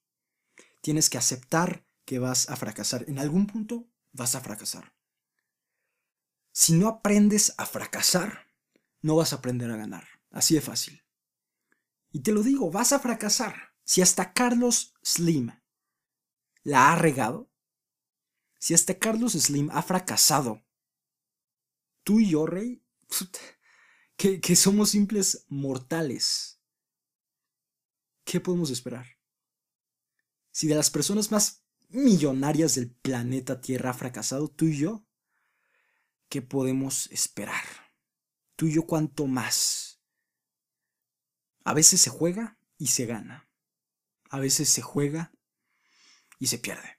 Tienes 0.82 1.10
que 1.10 1.18
aceptar 1.18 1.86
que 2.06 2.20
vas 2.20 2.50
a 2.50 2.56
fracasar. 2.56 3.06
En 3.08 3.20
algún 3.20 3.48
punto 3.48 3.88
vas 4.12 4.36
a 4.36 4.42
fracasar. 4.42 4.94
Si 6.52 6.74
no 6.74 6.88
aprendes 6.88 7.54
a 7.58 7.66
fracasar, 7.66 8.48
no 9.02 9.16
vas 9.16 9.34
a 9.34 9.38
aprender 9.38 9.72
a 9.72 9.78
ganar. 9.78 10.08
Así 10.30 10.56
de 10.56 10.62
fácil. 10.62 11.04
Y 12.12 12.20
te 12.20 12.32
lo 12.32 12.44
digo, 12.44 12.70
vas 12.72 12.94
a 12.94 13.00
fracasar. 13.00 13.74
Si 13.84 14.02
hasta 14.02 14.34
Carlos 14.34 14.94
Slim 15.04 15.52
la 16.64 16.92
ha 16.92 16.96
regado, 16.96 17.52
si 18.60 18.74
hasta 18.74 18.98
Carlos 18.98 19.34
Slim 19.34 19.70
ha 19.72 19.82
fracasado, 19.82 20.64
tú 22.04 22.20
y 22.20 22.30
yo, 22.30 22.46
Rey, 22.46 22.82
que, 24.16 24.40
que 24.40 24.56
somos 24.56 24.92
simples 24.92 25.46
mortales, 25.50 26.53
¿qué 28.34 28.42
podemos 28.42 28.72
esperar? 28.72 29.06
Si 30.52 30.68
de 30.68 30.76
las 30.76 30.90
personas 30.90 31.32
más 31.32 31.64
millonarias 31.90 32.76
del 32.76 32.92
planeta 32.92 33.62
Tierra 33.62 33.92
ha 33.92 33.94
fracasado, 33.94 34.50
tú 34.50 34.66
y 34.66 34.78
yo, 34.78 35.06
¿qué 36.28 36.42
podemos 36.42 37.08
esperar? 37.12 37.64
Tú 38.56 38.66
y 38.66 38.74
yo 38.74 38.86
cuánto 38.86 39.28
más. 39.28 40.02
A 41.64 41.74
veces 41.74 42.02
se 42.02 42.10
juega 42.10 42.60
y 42.78 42.88
se 42.88 43.06
gana 43.06 43.48
a 44.34 44.40
veces 44.40 44.68
se 44.68 44.82
juega 44.82 45.32
y 46.40 46.48
se 46.48 46.58
pierde. 46.58 46.98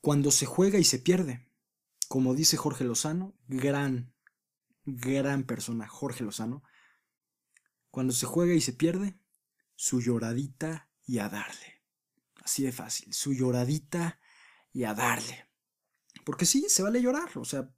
Cuando 0.00 0.30
se 0.30 0.46
juega 0.46 0.78
y 0.78 0.84
se 0.84 1.00
pierde, 1.00 1.50
como 2.06 2.36
dice 2.36 2.56
Jorge 2.56 2.84
Lozano, 2.84 3.34
gran, 3.48 4.14
gran 4.84 5.42
persona, 5.42 5.88
Jorge 5.88 6.22
Lozano, 6.22 6.62
cuando 7.96 8.12
se 8.12 8.26
juega 8.26 8.52
y 8.52 8.60
se 8.60 8.74
pierde, 8.74 9.18
su 9.74 10.02
lloradita 10.02 10.90
y 11.06 11.16
a 11.16 11.30
darle. 11.30 11.82
Así 12.44 12.62
de 12.62 12.70
fácil, 12.70 13.10
su 13.14 13.32
lloradita 13.32 14.20
y 14.70 14.84
a 14.84 14.92
darle. 14.92 15.48
Porque 16.22 16.44
sí, 16.44 16.66
se 16.68 16.82
vale 16.82 17.00
llorar, 17.00 17.30
o 17.38 17.46
sea, 17.46 17.74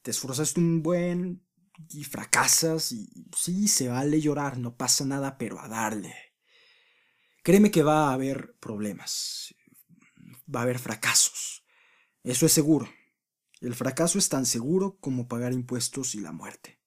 te 0.00 0.12
esforzaste 0.12 0.60
un 0.60 0.80
buen, 0.84 1.44
y 1.90 2.04
fracasas 2.04 2.92
y 2.92 3.10
sí, 3.36 3.66
se 3.66 3.88
vale 3.88 4.20
llorar, 4.20 4.58
no 4.58 4.76
pasa 4.76 5.04
nada, 5.04 5.36
pero 5.38 5.58
a 5.58 5.66
darle. 5.66 6.14
Créeme 7.42 7.72
que 7.72 7.82
va 7.82 8.10
a 8.10 8.12
haber 8.12 8.54
problemas, 8.60 9.56
va 10.54 10.60
a 10.60 10.62
haber 10.62 10.78
fracasos, 10.78 11.64
eso 12.22 12.46
es 12.46 12.52
seguro. 12.52 12.88
El 13.60 13.74
fracaso 13.74 14.20
es 14.20 14.28
tan 14.28 14.46
seguro 14.46 14.98
como 15.00 15.26
pagar 15.26 15.52
impuestos 15.52 16.14
y 16.14 16.20
la 16.20 16.30
muerte. 16.30 16.81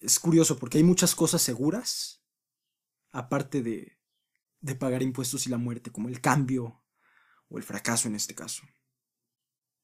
Es 0.00 0.18
curioso 0.18 0.58
porque 0.58 0.78
hay 0.78 0.84
muchas 0.84 1.14
cosas 1.14 1.42
seguras, 1.42 2.24
aparte 3.12 3.62
de, 3.62 3.98
de 4.60 4.74
pagar 4.74 5.02
impuestos 5.02 5.46
y 5.46 5.50
la 5.50 5.58
muerte, 5.58 5.90
como 5.90 6.08
el 6.08 6.20
cambio 6.20 6.82
o 7.48 7.58
el 7.58 7.64
fracaso 7.64 8.08
en 8.08 8.14
este 8.14 8.34
caso. 8.34 8.62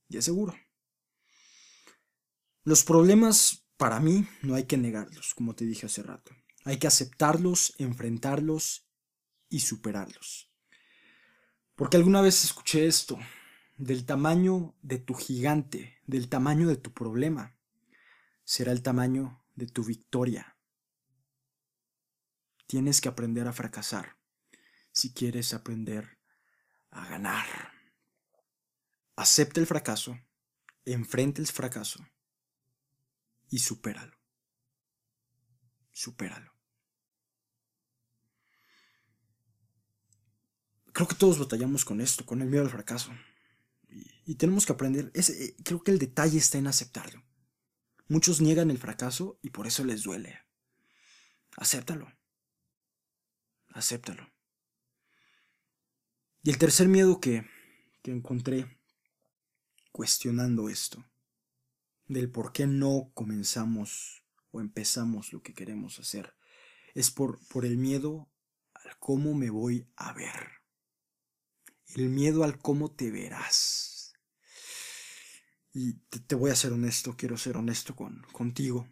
Y 0.08 0.16
es 0.16 0.24
seguro. 0.24 0.54
Los 2.64 2.84
problemas, 2.84 3.66
para 3.76 4.00
mí, 4.00 4.26
no 4.42 4.54
hay 4.54 4.64
que 4.64 4.76
negarlos, 4.76 5.34
como 5.34 5.54
te 5.54 5.64
dije 5.64 5.86
hace 5.86 6.02
rato. 6.02 6.32
Hay 6.64 6.78
que 6.78 6.86
aceptarlos, 6.86 7.74
enfrentarlos 7.78 8.88
y 9.48 9.60
superarlos. 9.60 10.50
Porque 11.74 11.96
alguna 11.96 12.22
vez 12.22 12.44
escuché 12.44 12.86
esto, 12.86 13.18
del 13.76 14.06
tamaño 14.06 14.74
de 14.82 14.98
tu 14.98 15.14
gigante, 15.14 15.98
del 16.06 16.28
tamaño 16.28 16.66
de 16.68 16.76
tu 16.76 16.92
problema, 16.92 17.56
será 18.44 18.72
el 18.72 18.82
tamaño 18.82 19.45
de 19.56 19.66
tu 19.66 19.82
victoria. 19.82 20.56
Tienes 22.66 23.00
que 23.00 23.08
aprender 23.08 23.48
a 23.48 23.52
fracasar 23.52 24.16
si 24.92 25.12
quieres 25.12 25.52
aprender 25.52 26.18
a 26.90 27.06
ganar. 27.08 27.46
Acepta 29.16 29.60
el 29.60 29.66
fracaso, 29.66 30.18
enfrenta 30.84 31.40
el 31.40 31.46
fracaso 31.48 32.06
y 33.48 33.58
supéralo. 33.58 34.16
Supéralo. 35.92 36.52
Creo 40.92 41.08
que 41.08 41.14
todos 41.14 41.38
batallamos 41.38 41.84
con 41.84 42.00
esto, 42.00 42.24
con 42.24 42.40
el 42.40 42.48
miedo 42.48 42.64
al 42.64 42.70
fracaso. 42.70 43.10
Y, 44.24 44.34
tenemos 44.36 44.66
que 44.66 44.72
aprender. 44.72 45.10
Eh, 45.14 45.56
creo 45.62 45.82
que 45.82 45.90
el 45.90 45.98
detalle 45.98 46.38
está 46.38 46.58
en 46.58 46.66
aceptarlo. 46.66 47.25
Muchos 48.08 48.40
niegan 48.40 48.70
el 48.70 48.78
fracaso 48.78 49.38
y 49.42 49.50
por 49.50 49.66
eso 49.66 49.84
les 49.84 50.02
duele. 50.02 50.40
Acéptalo. 51.56 52.12
Acéptalo. 53.70 54.30
Y 56.42 56.50
el 56.50 56.58
tercer 56.58 56.86
miedo 56.88 57.20
que, 57.20 57.44
que 58.02 58.12
encontré 58.12 58.78
cuestionando 59.90 60.68
esto 60.68 61.04
del 62.06 62.30
por 62.30 62.52
qué 62.52 62.66
no 62.66 63.10
comenzamos 63.14 64.22
o 64.52 64.60
empezamos 64.60 65.32
lo 65.32 65.42
que 65.42 65.54
queremos 65.54 65.98
hacer. 65.98 66.36
Es 66.94 67.10
por, 67.10 67.44
por 67.48 67.64
el 67.64 67.76
miedo 67.76 68.30
al 68.74 68.98
cómo 68.98 69.34
me 69.34 69.50
voy 69.50 69.88
a 69.96 70.12
ver. 70.12 70.62
El 71.94 72.08
miedo 72.08 72.44
al 72.44 72.58
cómo 72.58 72.92
te 72.92 73.10
verás. 73.10 73.95
Y 75.78 75.92
te, 76.08 76.34
voy 76.34 76.50
a 76.50 76.56
ser 76.56 76.72
honesto, 76.72 77.18
quiero 77.18 77.36
ser 77.36 77.58
honesto 77.58 77.94
con, 77.94 78.22
contigo. 78.32 78.88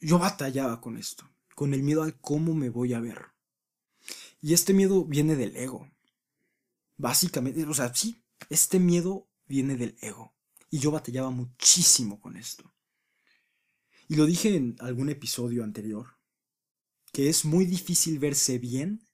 Yo 0.00 0.18
batallaba 0.18 0.80
con 0.80 0.96
esto, 0.96 1.30
con 1.54 1.74
el 1.74 1.84
miedo 1.84 2.02
al 2.02 2.18
cómo 2.18 2.52
me 2.52 2.68
voy 2.68 2.92
a 2.92 2.98
ver. 2.98 3.26
Y 4.40 4.52
este 4.52 4.74
miedo 4.74 5.04
viene 5.04 5.36
del 5.36 5.54
ego. 5.54 5.88
Básicamente, 6.96 7.64
o 7.64 7.72
sea, 7.72 7.94
sí, 7.94 8.20
este 8.50 8.80
miedo 8.80 9.28
viene 9.46 9.76
del 9.76 9.96
ego. 10.00 10.34
Y 10.70 10.80
yo 10.80 10.90
batallaba 10.90 11.30
muchísimo 11.30 12.18
con 12.18 12.36
esto. 12.36 12.74
Y 14.08 14.16
lo 14.16 14.26
dije 14.26 14.56
en 14.56 14.74
algún 14.80 15.08
episodio 15.08 15.62
anterior, 15.62 16.18
que 17.12 17.28
es 17.28 17.44
muy 17.44 17.64
difícil 17.64 18.18
verse 18.18 18.58
bien 18.58 19.06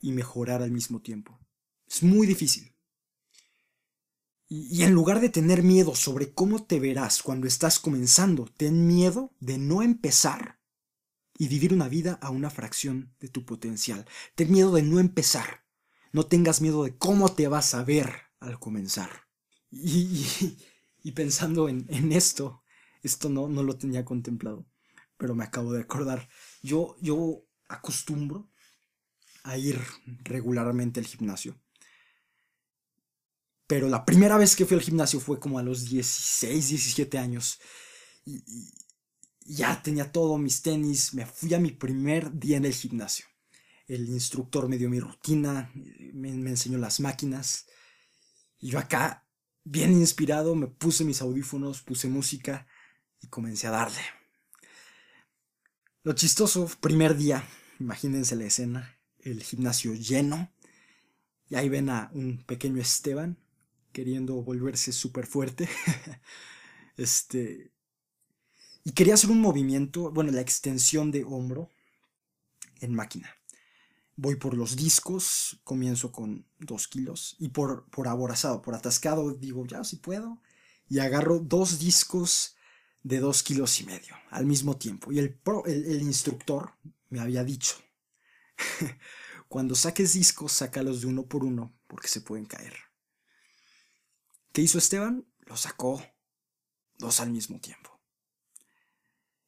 y 0.00 0.12
mejorar 0.12 0.62
al 0.62 0.70
mismo 0.70 1.02
tiempo. 1.02 1.36
Es 1.88 2.04
muy 2.04 2.28
difícil. 2.28 2.75
Y, 4.48 4.84
en 4.84 4.92
lugar 4.92 5.20
de 5.20 5.28
tener 5.28 5.62
miedo 5.62 5.94
sobre 5.96 6.32
cómo 6.32 6.64
te 6.64 6.78
verás 6.78 7.22
cuando 7.22 7.48
estás 7.48 7.80
comenzando, 7.80 8.46
ten 8.56 8.86
miedo 8.86 9.32
de 9.40 9.58
no 9.58 9.82
empezar 9.82 10.60
y 11.36 11.48
vivir 11.48 11.72
una 11.72 11.88
vida 11.88 12.18
a 12.22 12.30
una 12.30 12.48
fracción 12.50 13.12
de 13.18 13.28
tu 13.28 13.44
potencial. 13.44 14.06
Ten 14.36 14.52
miedo 14.52 14.72
de 14.72 14.82
no 14.82 15.00
empezar. 15.00 15.64
No 16.12 16.26
tengas 16.26 16.60
miedo 16.60 16.84
de 16.84 16.96
cómo 16.96 17.32
te 17.32 17.48
vas 17.48 17.74
a 17.74 17.82
ver 17.82 18.12
al 18.38 18.60
comenzar. 18.60 19.26
Y, 19.70 20.24
pensando 21.14 21.68
en, 21.68 22.12
esto, 22.12 22.62
esto 23.02 23.28
no, 23.28 23.48
no 23.48 23.64
lo 23.64 23.76
tenía 23.76 24.04
contemplado, 24.04 24.64
pero 25.16 25.34
me 25.34 25.44
acabo 25.44 25.72
de 25.72 25.82
acordar. 25.82 26.28
Yo, 26.62 26.96
yo 27.00 27.44
acostumbro 27.68 28.48
a 29.42 29.58
ir 29.58 29.80
regularmente 30.22 31.00
al 31.00 31.06
gimnasio. 31.06 31.60
Pero 33.66 33.88
la 33.88 34.04
primera 34.04 34.36
vez 34.38 34.54
que 34.54 34.64
fui 34.64 34.76
al 34.76 34.82
gimnasio 34.82 35.18
fue 35.18 35.40
como 35.40 35.58
a 35.58 35.62
los 35.62 35.88
16, 35.88 36.68
17 36.68 37.18
años. 37.18 37.58
Y, 38.24 38.42
ya 39.40 39.82
tenía 39.82 40.10
todo, 40.10 40.38
mis 40.38 40.62
tenis. 40.62 41.14
Me 41.14 41.26
fui 41.26 41.54
a 41.54 41.60
mi 41.60 41.72
primer 41.72 42.32
día 42.32 42.56
en 42.56 42.64
el 42.64 42.74
gimnasio. 42.74 43.26
El 43.86 44.08
instructor 44.08 44.68
me 44.68 44.78
dio 44.78 44.90
mi 44.90 44.98
rutina, 44.98 45.70
me, 45.74 46.32
me 46.32 46.50
enseñó 46.50 46.78
las 46.78 47.00
máquinas. 47.00 47.66
Y 48.58 48.70
yo 48.70 48.78
acá, 48.78 49.26
bien 49.64 49.92
inspirado, 49.92 50.54
me 50.54 50.66
puse 50.66 51.04
mis 51.04 51.20
audífonos, 51.20 51.82
puse 51.82 52.08
música 52.08 52.66
y 53.20 53.28
comencé 53.28 53.68
a 53.68 53.70
darle. 53.70 54.00
Lo 56.02 56.12
chistoso, 56.12 56.68
primer 56.80 57.16
día, 57.16 57.44
imagínense 57.80 58.36
la 58.36 58.44
escena, 58.44 58.98
el 59.18 59.42
gimnasio 59.42 59.92
lleno, 59.94 60.52
y 61.48 61.56
ahí 61.56 61.68
ven 61.68 61.90
a 61.90 62.10
un 62.14 62.44
pequeño 62.44 62.80
Esteban 62.80 63.38
queriendo 63.96 64.34
volverse 64.42 64.92
súper 64.92 65.26
fuerte. 65.26 65.66
este. 66.98 67.72
Y 68.84 68.92
quería 68.92 69.14
hacer 69.14 69.30
un 69.30 69.40
movimiento, 69.40 70.10
bueno, 70.12 70.30
la 70.32 70.42
extensión 70.42 71.10
de 71.10 71.24
hombro 71.24 71.70
en 72.80 72.94
máquina. 72.94 73.34
Voy 74.14 74.36
por 74.36 74.54
los 74.54 74.76
discos, 74.76 75.60
comienzo 75.64 76.12
con 76.12 76.46
dos 76.58 76.88
kilos, 76.88 77.36
y 77.38 77.48
por, 77.48 77.86
por 77.88 78.06
aborazado, 78.06 78.60
por 78.60 78.74
atascado, 78.74 79.32
digo, 79.32 79.66
ya 79.66 79.82
si 79.82 79.96
puedo, 79.96 80.42
y 80.88 80.98
agarro 80.98 81.38
dos 81.38 81.78
discos 81.78 82.54
de 83.02 83.18
dos 83.18 83.42
kilos 83.42 83.80
y 83.80 83.86
medio 83.86 84.14
al 84.30 84.44
mismo 84.44 84.76
tiempo. 84.76 85.10
Y 85.10 85.18
el, 85.20 85.40
el, 85.64 86.02
instructor 86.02 86.74
me 87.08 87.20
había 87.20 87.44
dicho, 87.44 87.76
cuando 89.48 89.74
saques 89.74 90.12
discos, 90.12 90.52
sácalos 90.52 91.00
de 91.00 91.06
uno 91.08 91.26
por 91.26 91.44
uno 91.44 91.74
porque 91.86 92.08
se 92.08 92.20
pueden 92.20 92.44
caer. 92.44 92.85
¿Qué 94.56 94.62
hizo 94.62 94.78
Esteban? 94.78 95.28
Lo 95.40 95.54
sacó 95.54 96.02
dos 96.96 97.20
al 97.20 97.28
mismo 97.28 97.60
tiempo. 97.60 98.00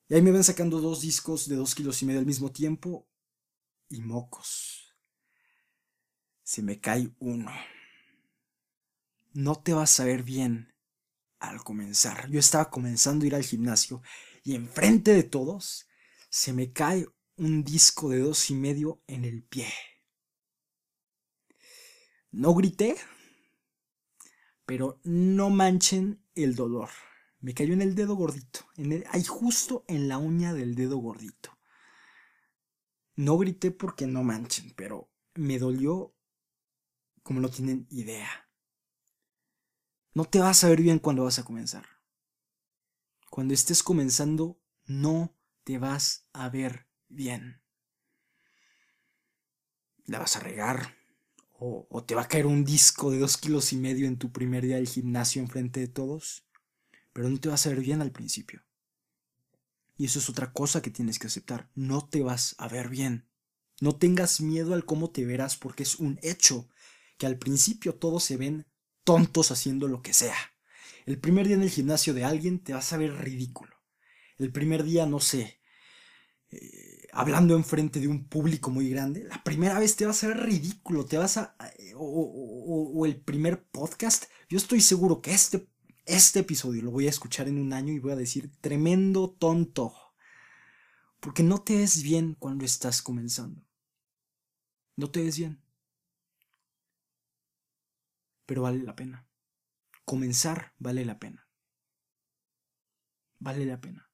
Y 0.06 0.14
ahí 0.14 0.20
me 0.20 0.32
ven 0.32 0.44
sacando 0.44 0.82
dos 0.82 1.00
discos 1.00 1.48
de 1.48 1.56
dos 1.56 1.74
kilos 1.74 2.02
y 2.02 2.04
medio 2.04 2.20
al 2.20 2.26
mismo 2.26 2.52
tiempo 2.52 3.08
y 3.88 4.02
mocos. 4.02 4.94
Se 6.42 6.60
me 6.60 6.78
cae 6.78 7.10
uno. 7.20 7.50
No 9.32 9.62
te 9.62 9.72
vas 9.72 9.98
a 9.98 10.04
ver 10.04 10.24
bien 10.24 10.74
al 11.38 11.64
comenzar. 11.64 12.28
Yo 12.28 12.38
estaba 12.38 12.68
comenzando 12.68 13.24
a 13.24 13.28
ir 13.28 13.34
al 13.34 13.44
gimnasio 13.44 14.02
y 14.44 14.56
enfrente 14.56 15.14
de 15.14 15.22
todos 15.22 15.88
se 16.28 16.52
me 16.52 16.74
cae 16.74 17.06
un 17.36 17.64
disco 17.64 18.10
de 18.10 18.18
dos 18.18 18.50
y 18.50 18.54
medio 18.54 19.02
en 19.06 19.24
el 19.24 19.42
pie. 19.42 19.72
No 22.30 22.52
grité, 22.52 22.98
pero 24.68 25.00
no 25.02 25.48
manchen 25.48 26.22
el 26.34 26.54
dolor. 26.54 26.90
Me 27.40 27.54
cayó 27.54 27.72
en 27.72 27.80
el 27.80 27.94
dedo 27.94 28.16
gordito, 28.16 28.66
en 28.76 28.92
el, 28.92 29.04
ahí 29.08 29.24
justo 29.24 29.82
en 29.88 30.08
la 30.08 30.18
uña 30.18 30.52
del 30.52 30.74
dedo 30.74 30.98
gordito. 30.98 31.58
No 33.16 33.38
grité 33.38 33.70
porque 33.70 34.06
no 34.06 34.22
manchen, 34.24 34.74
pero 34.76 35.10
me 35.36 35.58
dolió 35.58 36.14
como 37.22 37.40
no 37.40 37.48
tienen 37.48 37.86
idea. 37.88 38.28
No 40.12 40.26
te 40.26 40.38
vas 40.38 40.62
a 40.62 40.68
ver 40.68 40.82
bien 40.82 40.98
cuando 40.98 41.24
vas 41.24 41.38
a 41.38 41.44
comenzar. 41.46 41.86
Cuando 43.30 43.54
estés 43.54 43.82
comenzando, 43.82 44.60
no 44.84 45.34
te 45.64 45.78
vas 45.78 46.28
a 46.34 46.50
ver 46.50 46.90
bien. 47.08 47.62
La 50.04 50.18
vas 50.18 50.36
a 50.36 50.40
regar. 50.40 50.97
O, 51.60 52.04
te 52.06 52.14
va 52.14 52.22
a 52.22 52.28
caer 52.28 52.46
un 52.46 52.64
disco 52.64 53.10
de 53.10 53.18
dos 53.18 53.36
kilos 53.36 53.72
y 53.72 53.76
medio 53.76 54.06
en 54.06 54.16
tu 54.16 54.30
primer 54.30 54.64
día 54.64 54.76
del 54.76 54.88
gimnasio 54.88 55.42
enfrente 55.42 55.80
de 55.80 55.88
todos. 55.88 56.44
Pero 57.12 57.28
no 57.28 57.38
te 57.40 57.48
vas 57.48 57.66
a 57.66 57.70
ver 57.70 57.80
bien 57.80 58.00
al 58.00 58.12
principio. 58.12 58.62
Y 59.96 60.04
eso 60.04 60.20
es 60.20 60.30
otra 60.30 60.52
cosa 60.52 60.80
que 60.80 60.90
tienes 60.90 61.18
que 61.18 61.26
aceptar. 61.26 61.68
No 61.74 62.06
te 62.06 62.22
vas 62.22 62.54
a 62.58 62.68
ver 62.68 62.88
bien. 62.88 63.26
No 63.80 63.96
tengas 63.96 64.40
miedo 64.40 64.74
al 64.74 64.84
cómo 64.84 65.10
te 65.10 65.24
verás 65.24 65.56
porque 65.56 65.82
es 65.82 65.96
un 65.96 66.20
hecho 66.22 66.68
que 67.16 67.26
al 67.26 67.38
principio 67.38 67.96
todos 67.96 68.22
se 68.22 68.36
ven 68.36 68.66
tontos 69.02 69.50
haciendo 69.50 69.88
lo 69.88 70.00
que 70.00 70.12
sea. 70.12 70.36
El 71.06 71.18
primer 71.18 71.46
día 71.46 71.56
en 71.56 71.62
el 71.62 71.70
gimnasio 71.70 72.14
de 72.14 72.24
alguien 72.24 72.60
te 72.60 72.72
vas 72.72 72.92
a 72.92 72.98
ver 72.98 73.12
ridículo. 73.14 73.74
El 74.36 74.52
primer 74.52 74.84
día, 74.84 75.06
no 75.06 75.18
sé, 75.18 75.60
eh, 76.50 76.87
hablando 77.20 77.56
enfrente 77.56 78.00
de 78.00 78.08
un 78.08 78.28
público 78.28 78.70
muy 78.70 78.88
grande, 78.90 79.24
la 79.24 79.42
primera 79.44 79.78
vez 79.78 79.96
te 79.96 80.06
vas 80.06 80.22
a 80.24 80.28
ver 80.28 80.38
ridículo, 80.38 81.04
te 81.04 81.18
vas 81.18 81.36
a... 81.36 81.56
o, 81.96 82.92
o 82.94 83.06
el 83.06 83.20
primer 83.20 83.64
podcast, 83.64 84.24
yo 84.48 84.58
estoy 84.58 84.80
seguro 84.80 85.20
que 85.20 85.32
este, 85.32 85.68
este 86.06 86.40
episodio 86.40 86.82
lo 86.82 86.90
voy 86.90 87.06
a 87.06 87.10
escuchar 87.10 87.48
en 87.48 87.58
un 87.58 87.72
año 87.72 87.92
y 87.92 87.98
voy 87.98 88.12
a 88.12 88.16
decir 88.16 88.50
tremendo 88.60 89.30
tonto. 89.30 89.94
Porque 91.20 91.42
no 91.42 91.62
te 91.62 91.76
ves 91.76 92.02
bien 92.02 92.36
cuando 92.38 92.64
estás 92.64 93.02
comenzando. 93.02 93.66
No 94.96 95.10
te 95.10 95.22
ves 95.22 95.36
bien 95.36 95.60
pero 98.48 98.62
vale 98.62 98.82
la 98.82 98.96
pena. 98.96 99.26
Comenzar 100.06 100.72
vale 100.78 101.04
la 101.04 101.18
pena. 101.18 101.46
Vale 103.38 103.66
la 103.66 103.78
pena. 103.78 104.07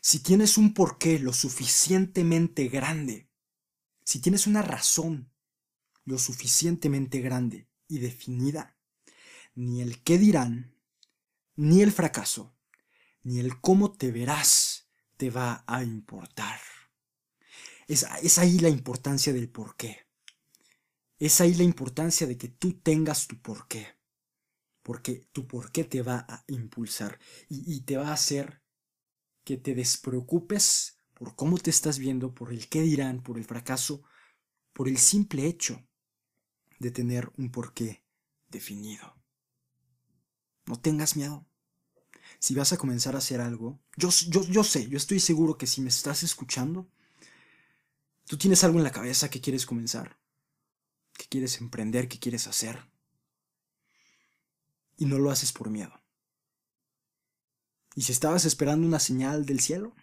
Si 0.00 0.20
tienes 0.20 0.58
un 0.58 0.74
porqué 0.74 1.18
lo 1.18 1.32
suficientemente 1.32 2.68
grande, 2.68 3.28
si 4.04 4.20
tienes 4.20 4.46
una 4.46 4.62
razón 4.62 5.30
lo 6.04 6.18
suficientemente 6.18 7.20
grande 7.20 7.68
y 7.86 7.98
definida, 7.98 8.76
ni 9.54 9.82
el 9.82 10.02
qué 10.02 10.18
dirán, 10.18 10.74
ni 11.56 11.82
el 11.82 11.92
fracaso, 11.92 12.54
ni 13.22 13.40
el 13.40 13.60
cómo 13.60 13.92
te 13.92 14.10
verás 14.10 14.88
te 15.16 15.30
va 15.30 15.64
a 15.66 15.82
importar. 15.82 16.60
Es, 17.86 18.06
es 18.22 18.38
ahí 18.38 18.58
la 18.60 18.68
importancia 18.68 19.32
del 19.32 19.48
porqué. 19.48 20.06
Es 21.18 21.40
ahí 21.40 21.54
la 21.54 21.64
importancia 21.64 22.26
de 22.26 22.38
que 22.38 22.48
tú 22.48 22.74
tengas 22.80 23.26
tu 23.26 23.40
porqué. 23.42 23.98
Porque 24.82 25.28
tu 25.32 25.46
porqué 25.46 25.84
te 25.84 26.02
va 26.02 26.24
a 26.28 26.44
impulsar 26.48 27.18
y, 27.48 27.80
te 27.82 27.96
va 27.96 28.08
a 28.08 28.14
hacer 28.14 28.62
que 29.48 29.56
te 29.56 29.74
despreocupes 29.74 31.00
por 31.14 31.34
cómo 31.34 31.56
te 31.56 31.70
estás 31.70 31.98
viendo, 31.98 32.34
por 32.34 32.52
el 32.52 32.68
qué 32.68 32.82
dirán, 32.82 33.22
por 33.22 33.38
el 33.38 33.46
fracaso, 33.46 34.02
por 34.74 34.88
el 34.88 34.98
simple 34.98 35.46
hecho 35.46 35.88
de 36.78 36.90
tener 36.90 37.32
un 37.38 37.50
porqué 37.50 38.04
definido. 38.50 39.16
No 40.66 40.78
tengas 40.78 41.16
miedo. 41.16 41.46
Si 42.38 42.54
vas 42.54 42.74
a 42.74 42.76
comenzar 42.76 43.14
a 43.14 43.20
hacer 43.20 43.40
algo, 43.40 43.80
yo, 43.96 44.10
yo, 44.28 44.42
yo 44.42 44.62
sé, 44.64 44.86
yo 44.86 44.98
estoy 44.98 45.18
seguro 45.18 45.56
que 45.56 45.66
si 45.66 45.80
me 45.80 45.88
estás 45.88 46.22
escuchando, 46.22 46.90
tú 48.26 48.36
tienes 48.36 48.64
algo 48.64 48.76
en 48.76 48.84
la 48.84 48.92
cabeza 48.92 49.30
que 49.30 49.40
quieres 49.40 49.64
comenzar 49.64 50.18
qué 51.16 51.24
quieres 51.24 51.58
emprender, 51.62 52.06
qué 52.06 52.18
quieres 52.18 52.46
hacer. 52.46 52.86
Y 54.98 55.06
no 55.06 55.18
lo 55.18 55.30
haces 55.30 55.54
por 55.54 55.70
miedo. 55.70 55.98
¿Y 57.94 58.02
si 58.02 58.12
estabas 58.12 58.44
esperando 58.44 58.86
una 58.86 58.98
señal 58.98 59.44
del 59.46 59.60
cielo? 59.60 59.94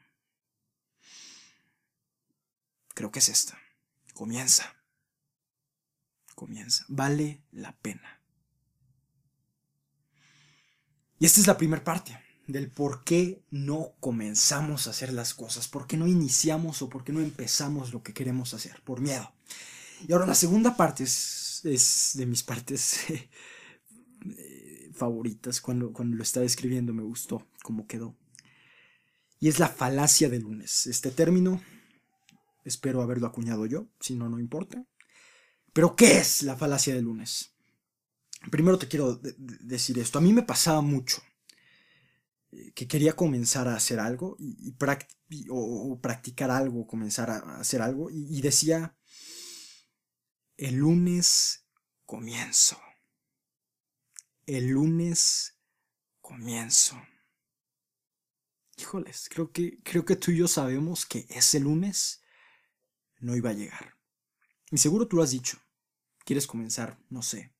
Creo 2.93 3.11
que 3.11 3.19
es 3.19 3.29
esta. 3.29 3.57
Comienza. 4.13 4.75
Comienza. 6.33 6.85
Vale 6.87 7.43
la 7.51 7.75
pena. 7.77 8.21
Y 11.19 11.25
esta 11.25 11.39
es 11.39 11.47
la 11.47 11.57
primera 11.57 11.83
parte 11.83 12.19
del 12.47 12.69
por 12.69 13.03
qué 13.03 13.41
no 13.49 13.93
comenzamos 13.99 14.87
a 14.87 14.91
hacer 14.91 15.11
las 15.13 15.33
cosas, 15.33 15.67
por 15.67 15.87
qué 15.87 15.97
no 15.97 16.07
iniciamos 16.07 16.81
o 16.81 16.89
por 16.89 17.03
qué 17.03 17.11
no 17.11 17.21
empezamos 17.21 17.93
lo 17.93 18.03
que 18.03 18.13
queremos 18.13 18.53
hacer, 18.53 18.81
por 18.83 19.01
miedo. 19.01 19.33
Y 20.07 20.13
ahora 20.13 20.25
la 20.25 20.35
segunda 20.35 20.77
parte 20.77 21.03
es, 21.03 22.11
de 22.13 22.25
mis 22.25 22.43
partes 22.43 22.99
eh, 23.09 23.29
favoritas. 24.95 25.61
Cuando, 25.61 25.93
cuando 25.93 26.17
lo 26.17 26.23
estaba 26.23 26.45
escribiendo 26.45 26.93
me 26.93 27.03
gustó 27.03 27.47
cómo 27.63 27.87
quedó. 27.87 28.15
Y 29.39 29.47
es 29.47 29.59
la 29.59 29.67
falacia 29.67 30.29
del 30.29 30.43
lunes. 30.43 30.87
Este 30.87 31.11
término, 31.11 31.61
espero 32.63 33.01
haberlo 33.01 33.27
acuñado 33.27 33.65
yo, 33.65 33.87
si 33.99 34.15
no, 34.15 34.29
no 34.29 34.39
importa. 34.39 34.85
Pero, 35.73 35.95
¿qué 35.95 36.17
es 36.17 36.41
la 36.41 36.55
falacia 36.55 36.95
del 36.95 37.03
lunes? 37.03 37.53
Primero 38.49 38.77
te 38.77 38.87
quiero 38.87 39.19
decir 39.37 39.99
esto. 39.99 40.19
A 40.19 40.21
mí 40.21 40.31
me 40.31 40.43
pasaba 40.43 40.81
mucho 40.81 41.21
eh, 42.51 42.71
que 42.73 42.87
quería 42.87 43.13
comenzar 43.13 43.67
a 43.67 43.75
hacer 43.75 43.99
algo 43.99 44.37
y, 44.39 44.73
o, 45.49 45.99
practicar 46.01 46.49
algo, 46.49 46.87
comenzar 46.87 47.29
a 47.29 47.59
hacer 47.59 47.81
algo 47.81 48.09
y 48.09 48.41
decía, 48.41 48.95
el 50.57 50.75
lunes 50.75 51.65
comienzo. 52.05 52.77
El 54.45 54.67
lunes 54.67 55.57
comienzo. 56.21 57.01
Híjoles, 58.77 59.29
creo 59.29 59.51
que, 59.51 59.81
creo 59.83 60.05
que 60.05 60.15
tú 60.15 60.31
y 60.31 60.37
yo 60.37 60.47
sabemos 60.47 61.05
que 61.05 61.25
ese 61.29 61.59
lunes 61.59 62.21
no 63.19 63.35
iba 63.35 63.49
a 63.49 63.53
llegar. 63.53 63.97
Y 64.69 64.77
seguro 64.77 65.07
tú 65.07 65.15
lo 65.17 65.23
has 65.23 65.31
dicho. 65.31 65.57
Quieres 66.25 66.45
comenzar, 66.45 66.99
no 67.09 67.21
sé, 67.21 67.55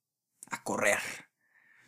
a 0.48 0.64
correr. 0.64 1.00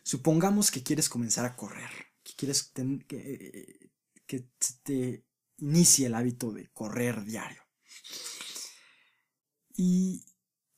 Supongamos 0.02 0.70
que 0.70 0.82
quieres 0.82 1.08
comenzar 1.08 1.44
a 1.44 1.54
correr, 1.54 1.90
que 2.22 2.34
quieres 2.34 2.72
que, 3.06 3.90
que 4.26 4.48
te 4.82 5.26
inicie 5.58 6.06
el 6.06 6.14
hábito 6.14 6.52
de 6.52 6.70
correr 6.70 7.24
diario. 7.24 7.62
Y, 9.74 10.24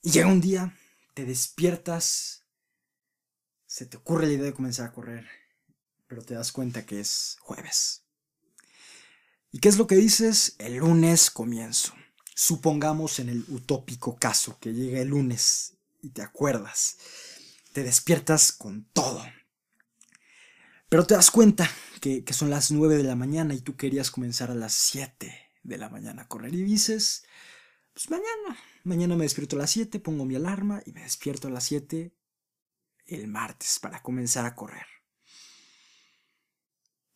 y 0.02 0.10
llega 0.10 0.26
un 0.26 0.40
día, 0.40 0.76
te 1.14 1.24
despiertas, 1.24 2.39
se 3.70 3.86
te 3.86 3.98
ocurre 3.98 4.26
la 4.26 4.32
idea 4.32 4.46
de 4.46 4.52
comenzar 4.52 4.88
a 4.88 4.92
correr, 4.92 5.28
pero 6.08 6.22
te 6.22 6.34
das 6.34 6.50
cuenta 6.50 6.84
que 6.84 6.98
es 6.98 7.36
jueves. 7.40 8.02
¿Y 9.52 9.60
qué 9.60 9.68
es 9.68 9.78
lo 9.78 9.86
que 9.86 9.94
dices? 9.94 10.56
El 10.58 10.78
lunes 10.78 11.30
comienzo. 11.30 11.94
Supongamos 12.34 13.20
en 13.20 13.28
el 13.28 13.44
utópico 13.46 14.16
caso 14.16 14.58
que 14.58 14.74
llega 14.74 15.00
el 15.00 15.10
lunes 15.10 15.74
y 16.02 16.08
te 16.08 16.20
acuerdas. 16.20 16.98
Te 17.72 17.84
despiertas 17.84 18.50
con 18.50 18.86
todo. 18.92 19.22
Pero 20.88 21.06
te 21.06 21.14
das 21.14 21.30
cuenta 21.30 21.70
que, 22.00 22.24
son 22.32 22.50
las 22.50 22.72
9 22.72 22.96
de 22.96 23.04
la 23.04 23.14
mañana 23.14 23.54
y 23.54 23.60
tú 23.60 23.76
querías 23.76 24.10
comenzar 24.10 24.50
a 24.50 24.56
las 24.56 24.74
7 24.74 25.32
de 25.62 25.78
la 25.78 25.88
mañana 25.88 26.22
a 26.22 26.28
correr. 26.28 26.52
Y 26.56 26.64
dices, 26.64 27.22
pues 27.92 28.10
mañana, 28.10 28.58
mañana 28.82 29.14
me 29.14 29.22
despierto 29.22 29.54
a 29.54 29.60
las 29.60 29.70
7, 29.70 30.00
pongo 30.00 30.24
mi 30.24 30.34
alarma 30.34 30.82
y 30.84 30.90
me 30.90 31.04
despierto 31.04 31.46
a 31.46 31.52
las 31.52 31.62
7 31.62 32.12
el 33.10 33.28
martes 33.28 33.78
para 33.78 34.02
comenzar 34.02 34.46
a 34.46 34.54
correr. 34.54 34.86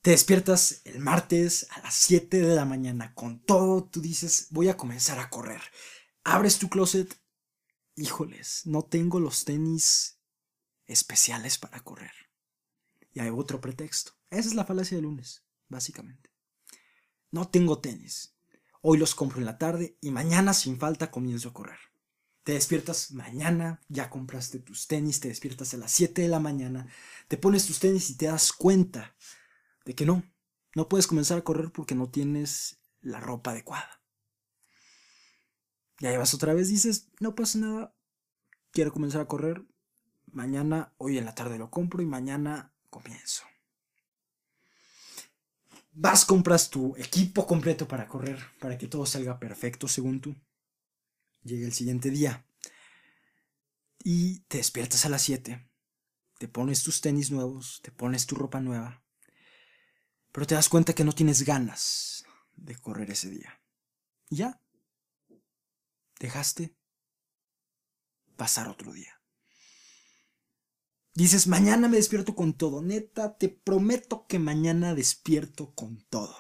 Te 0.03 0.11
despiertas 0.11 0.83
el 0.85 0.99
martes 0.99 1.67
a 1.71 1.81
las 1.81 1.95
7 1.95 2.43
de 2.43 2.55
la 2.55 2.67
mañana 2.67 3.15
con 3.15 3.41
todo, 3.41 3.85
tú 3.85 4.03
dices, 4.03 4.49
voy 4.51 4.69
a 4.69 4.77
comenzar 4.77 5.19
a 5.19 5.31
correr. 5.31 5.63
Abres 6.25 6.59
tu 6.59 6.69
closet, 6.69 7.19
híjoles, 7.97 8.67
no 8.67 8.83
tengo 8.83 9.19
los 9.19 9.45
tenis 9.45 10.19
especiales 10.87 11.57
para 11.57 11.81
correr. 11.81 12.13
Y 13.13 13.21
hay 13.21 13.31
otro 13.31 13.61
pretexto. 13.61 14.13
Esa 14.29 14.49
es 14.49 14.55
la 14.55 14.67
falacia 14.67 14.97
del 14.97 15.05
lunes, 15.05 15.45
básicamente. 15.69 16.31
No 17.31 17.49
tengo 17.49 17.79
tenis. 17.79 18.35
Hoy 18.83 18.99
los 18.99 19.15
compro 19.15 19.39
en 19.39 19.47
la 19.47 19.57
tarde 19.57 19.97
y 20.03 20.11
mañana 20.11 20.53
sin 20.53 20.79
falta 20.79 21.11
comienzo 21.11 21.49
a 21.49 21.55
correr. 21.55 21.79
Te 22.45 22.53
despiertas 22.53 23.13
mañana, 23.13 23.81
ya 23.89 24.11
compraste 24.11 24.59
tus 24.59 24.87
tenis, 24.87 25.19
te 25.19 25.29
despiertas 25.29 25.73
a 25.73 25.79
las 25.79 25.91
7 25.93 26.23
de 26.23 26.29
la 26.29 26.41
mañana, 26.41 26.87
te 27.27 27.39
pones 27.39 27.67
tus 27.67 27.81
tenis 27.81 28.11
y 28.11 28.17
te 28.17 28.27
das 28.27 28.53
cuenta 28.53 29.17
de 29.87 29.95
que 29.95 30.05
no, 30.05 30.23
no 30.75 30.89
puedes 30.89 31.07
comenzar 31.07 31.39
a 31.39 31.45
correr 31.45 31.73
porque 31.73 31.95
no 31.95 32.11
tienes 32.11 32.79
la 33.01 33.19
ropa 33.19 33.53
adecuada. 33.53 34.03
Y 36.01 36.07
ahí 36.07 36.19
vas 36.19 36.35
otra 36.35 36.53
vez, 36.53 36.69
dices, 36.69 37.09
no 37.19 37.35
pasa 37.35 37.59
nada, 37.59 37.95
quiero 38.73 38.93
comenzar 38.93 39.23
a 39.23 39.27
correr, 39.27 39.65
mañana, 40.31 40.93
hoy 40.99 41.17
en 41.17 41.25
la 41.25 41.35
tarde 41.35 41.59
lo 41.59 41.71
compro 41.71 42.03
y 42.03 42.07
mañana 42.07 42.75
comienzo. 42.91 43.45
Vas, 45.93 46.25
compras 46.27 46.69
tu 46.69 46.95
equipo 46.97 47.47
completo 47.47 47.89
para 47.89 48.07
correr, 48.07 48.39
para 48.59 48.77
que 48.77 48.89
todo 48.89 49.07
salga 49.07 49.39
perfecto 49.39 49.89
según 49.89 50.21
tú. 50.21 50.35
Llega 51.45 51.67
el 51.67 51.73
siguiente 51.73 52.11
día 52.11 52.47
y 54.03 54.41
te 54.41 54.59
despiertas 54.59 55.05
a 55.05 55.09
las 55.09 55.23
7, 55.23 55.71
te 56.39 56.49
pones 56.49 56.83
tus 56.83 57.01
tenis 57.01 57.31
nuevos, 57.31 57.81
te 57.83 57.93
pones 57.93 58.27
tu 58.27 58.35
ropa 58.35 58.61
nueva, 58.61 59.05
pero 60.33 60.47
te 60.47 60.55
das 60.55 60.69
cuenta 60.69 60.95
que 60.95 61.05
no 61.05 61.13
tienes 61.13 61.43
ganas 61.43 62.25
de 62.57 62.77
correr 62.77 63.11
ese 63.11 63.31
día. 63.31 63.61
Y 64.31 64.37
ya. 64.37 64.61
Dejaste 66.19 66.75
pasar 68.37 68.69
otro 68.69 68.93
día. 68.93 69.21
Dices, 71.15 71.47
mañana 71.47 71.89
me 71.89 71.99
despierto 71.99 72.35
con 72.35 72.55
todo. 72.55 72.83
Neta, 72.83 73.37
te 73.37 73.49
prometo 73.49 74.27
que 74.27 74.39
mañana 74.39 74.95
despierto 74.95 75.73
con 75.75 76.05
todo. 76.09 76.37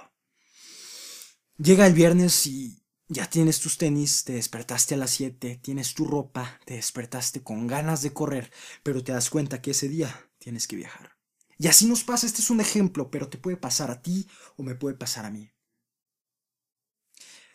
Llega 1.57 1.87
el 1.87 1.95
viernes 1.95 2.47
y 2.47 2.84
ya 3.09 3.29
tienes 3.29 3.61
tus 3.61 3.77
tenis, 3.77 4.25
te 4.25 4.35
despertaste 4.35 4.95
a 4.95 4.99
las 4.99 5.11
7, 5.11 5.61
tienes 5.63 5.95
tu 5.95 6.07
ropa, 6.07 6.61
te 6.65 6.75
despertaste 6.75 7.43
con 7.43 7.67
ganas 7.67 8.03
de 8.03 8.13
correr, 8.13 8.51
pero 8.83 9.05
te 9.05 9.13
das 9.13 9.31
cuenta 9.31 9.61
que 9.61 9.73
ese 9.73 9.89
día 9.89 10.31
tienes 10.39 10.67
que 10.67 10.77
viajar. 10.77 11.17
Y 11.59 11.69
así 11.69 11.87
nos 11.87 12.03
pasa, 12.03 12.27
este 12.27 12.41
es 12.41 12.51
un 12.51 12.61
ejemplo, 12.61 13.11
pero 13.11 13.29
te 13.29 13.39
puede 13.39 13.57
pasar 13.57 13.91
a 13.91 14.03
ti 14.03 14.29
o 14.57 14.63
me 14.63 14.75
puede 14.75 14.97
pasar 14.97 15.27
a 15.27 15.31
mí. 15.31 15.51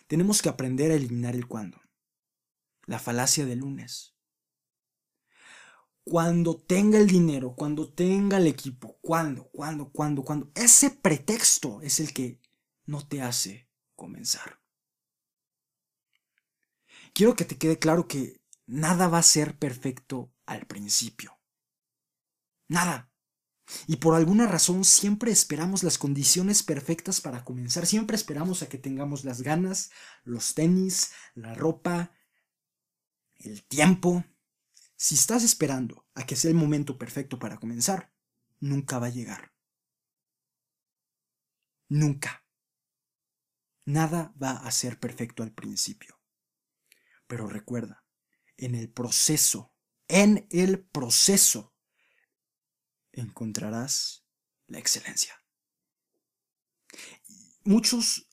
Tenemos 0.08 0.42
que 0.42 0.50
aprender 0.50 0.92
a 0.92 0.96
eliminar 0.96 1.36
el 1.36 1.48
cuándo. 1.48 1.80
La 2.86 2.98
falacia 2.98 3.46
del 3.46 3.60
lunes. 3.60 4.16
Cuando 6.04 6.58
tenga 6.58 6.98
el 6.98 7.08
dinero, 7.08 7.54
cuando 7.56 7.94
tenga 7.94 8.38
el 8.38 8.48
equipo, 8.48 8.98
cuando, 9.02 9.50
cuando, 9.50 9.92
cuando, 9.92 10.24
cuando. 10.24 10.52
Ese 10.56 10.90
pretexto 10.90 11.82
es 11.82 12.00
el 12.00 12.14
que 12.14 12.42
no 12.86 13.08
te 13.08 13.22
hace 13.22 13.70
comenzar. 13.96 14.59
Quiero 17.20 17.36
que 17.36 17.44
te 17.44 17.58
quede 17.58 17.80
claro 17.80 18.08
que 18.08 18.40
nada 18.66 19.10
va 19.10 19.18
a 19.18 19.24
ser 19.24 19.60
perfecto 19.60 20.32
al 20.46 20.66
principio. 20.68 21.38
Nada. 22.70 23.12
Y 23.88 23.98
por 23.98 24.16
alguna 24.16 24.48
razón 24.48 24.86
siempre 24.86 25.30
esperamos 25.30 25.84
las 25.84 25.98
condiciones 25.98 26.64
perfectas 26.64 27.20
para 27.20 27.44
comenzar, 27.44 27.86
siempre 27.86 28.16
esperamos 28.16 28.64
a 28.64 28.70
que 28.70 28.78
tengamos 28.78 29.26
las 29.26 29.42
ganas, 29.42 29.92
los 30.24 30.54
tenis, 30.54 31.12
la 31.36 31.54
ropa, 31.54 32.14
el 33.36 33.68
tiempo. 33.68 34.24
Si 34.96 35.16
estás 35.16 35.44
esperando 35.44 36.08
a 36.16 36.26
que 36.26 36.38
sea 36.38 36.52
el 36.52 36.56
momento 36.56 36.98
perfecto 36.98 37.38
para 37.38 37.58
comenzar, 37.58 38.14
nunca 38.62 38.98
va 38.98 39.08
a 39.08 39.10
llegar. 39.10 39.52
Nunca. 41.90 42.46
Nada 43.84 44.34
va 44.42 44.52
a 44.52 44.72
ser 44.72 45.02
perfecto 45.02 45.44
al 45.44 45.52
principio. 45.52 46.19
Pero 47.30 47.48
recuerda, 47.48 48.04
en 48.58 48.74
el 48.74 48.90
proceso, 48.92 49.72
en 50.08 50.48
el 50.50 50.84
proceso 50.84 51.76
encontrarás 53.12 54.26
la 54.66 54.80
excelencia. 54.80 55.40
Muchos 57.64 58.28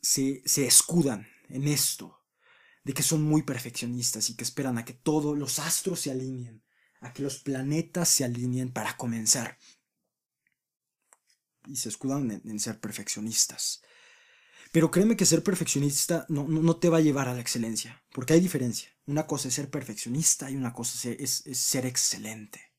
se, 0.00 0.40
escudan 0.64 1.26
en 1.48 1.66
esto, 1.66 2.24
de 2.84 2.94
que 2.94 3.02
son 3.02 3.24
muy 3.24 3.42
perfeccionistas 3.42 4.30
y 4.30 4.36
que 4.36 4.44
esperan 4.44 4.78
a 4.78 4.84
que 4.84 4.92
todos 4.92 5.36
los 5.36 5.58
astros 5.58 5.98
se 5.98 6.12
alineen, 6.12 6.62
a 7.00 7.12
que 7.12 7.24
los 7.24 7.42
planetas 7.42 8.08
se 8.08 8.22
alineen 8.22 8.72
para 8.72 8.96
comenzar. 8.96 9.58
Y 11.66 11.74
se 11.74 11.88
escudan 11.88 12.30
en, 12.30 12.60
ser 12.60 12.78
perfeccionistas. 12.78 13.82
Pero 14.74 14.90
créeme 14.90 15.16
que 15.16 15.24
ser 15.24 15.44
perfeccionista 15.44 16.26
no, 16.28 16.48
no, 16.48 16.76
te 16.76 16.88
va 16.88 16.98
a 16.98 17.06
llevar 17.06 17.28
a 17.28 17.34
la 17.34 17.40
excelencia, 17.40 18.02
porque 18.12 18.32
hay 18.32 18.40
diferencia. 18.40 18.90
Una 19.06 19.24
cosa 19.24 19.46
es 19.46 19.54
ser 19.54 19.70
perfeccionista 19.70 20.50
y 20.50 20.56
una 20.56 20.72
cosa 20.72 21.10
es 21.10 21.44
ser 21.52 21.86
excelente 21.86 22.74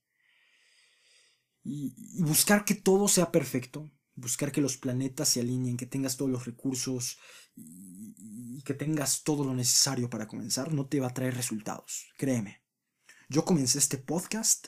y, 1.66 2.22
buscar 2.22 2.64
que 2.64 2.76
todo 2.76 3.08
sea 3.08 3.32
perfecto, 3.32 3.92
buscar 4.14 4.52
que 4.52 4.62
los 4.62 4.78
planetas 4.78 5.30
se 5.30 5.42
alineen, 5.42 5.76
que 5.76 5.88
tengas 5.88 6.16
todos 6.16 6.32
los 6.32 6.46
recursos 6.46 7.18
y, 7.56 8.62
que 8.64 8.74
tengas 8.74 9.24
todo 9.24 9.44
lo 9.44 9.54
necesario 9.54 10.10
para 10.10 10.28
comenzar, 10.28 10.74
no 10.74 10.88
te 10.88 11.00
va 11.00 11.08
a 11.08 11.14
traer 11.14 11.36
resultados, 11.36 12.08
créeme. 12.18 12.64
Yo 13.28 13.44
comencé 13.44 13.80
este 13.80 13.98
podcast 13.98 14.68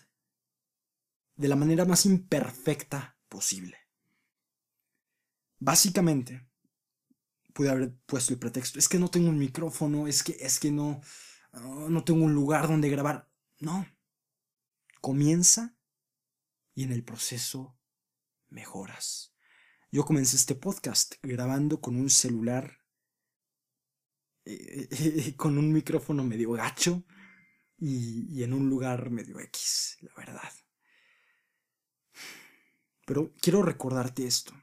de 1.36 1.48
la 1.48 1.56
manera 1.56 1.86
más 1.86 2.06
imperfecta 2.06 3.18
posible. 3.30 3.78
Básicamente, 5.60 6.47
pude 7.58 7.72
haber 7.72 7.92
puesto 8.06 8.34
el 8.34 8.40
pretexto, 8.40 8.78
es 8.78 8.88
que 8.88 9.00
no 9.00 9.10
tengo 9.10 9.30
un 9.30 9.40
micrófono, 9.40 10.08
es 10.08 10.22
que, 10.22 10.38
es 10.40 10.60
que 10.60 10.70
no, 10.70 11.02
no 11.90 12.04
tengo 12.04 12.24
un 12.24 12.36
lugar 12.36 12.68
donde 12.68 12.88
grabar. 12.88 13.32
No. 13.60 13.84
Comienza 15.02 15.76
y 16.76 16.84
en 16.84 16.92
el 16.92 17.04
proceso 17.04 17.76
mejoras. 18.50 19.34
Yo 19.92 20.06
comencé 20.06 20.36
este 20.36 20.54
podcast 20.54 21.16
grabando 21.24 21.82
con 21.82 21.96
un 21.96 22.12
celular, 22.12 22.78
eh, 24.46 24.88
eh, 24.92 25.36
con 25.36 25.58
un 25.58 25.74
micrófono 25.74 26.24
medio 26.24 26.52
gacho 26.52 27.06
y 27.80 28.44
en 28.44 28.54
un 28.54 28.70
lugar 28.70 29.10
medio 29.10 29.40
X, 29.40 29.98
la 30.02 30.14
verdad. 30.16 30.54
Pero 33.08 33.34
quiero 33.42 33.64
recordarte 33.64 34.28
esto. 34.28 34.54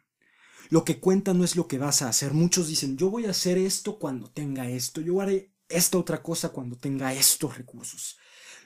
Lo 0.70 0.84
que 0.84 1.00
cuenta 1.00 1.34
no 1.34 1.44
es 1.44 1.56
lo 1.56 1.68
que 1.68 1.78
vas 1.78 2.02
a 2.02 2.08
hacer. 2.08 2.32
Muchos 2.32 2.68
dicen, 2.68 2.96
yo 2.96 3.10
voy 3.10 3.26
a 3.26 3.30
hacer 3.30 3.58
esto 3.58 3.98
cuando 3.98 4.30
tenga 4.30 4.68
esto, 4.68 5.00
yo 5.00 5.20
haré 5.20 5.52
esta 5.68 5.98
otra 5.98 6.22
cosa 6.22 6.50
cuando 6.50 6.76
tenga 6.76 7.12
estos 7.12 7.56
recursos. 7.56 8.18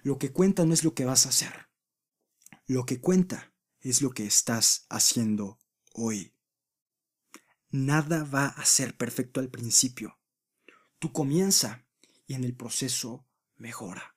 Lo 0.03 0.19
que 0.19 0.33
cuenta 0.33 0.65
no 0.65 0.75
es 0.75 0.85
lo 0.85 0.95
que 0.95 1.05
vas 1.05 1.27
a 1.27 1.31
hacer. 1.31 1.69
Lo 2.67 2.85
que 2.85 3.01
cuenta 3.01 3.53
es 3.81 4.03
lo 4.03 4.11
que 4.11 4.27
estás 4.27 4.87
haciendo 4.89 5.59
hoy. 5.95 6.35
Nada 7.71 8.25
va 8.25 8.47
a 8.47 8.65
ser 8.65 8.97
perfecto 8.97 9.41
al 9.41 9.51
principio. 9.51 10.19
Tú 10.99 11.13
comienza 11.13 11.87
y 12.27 12.35
en 12.35 12.45
el 12.45 12.55
proceso 12.55 13.27
mejora. 13.57 14.17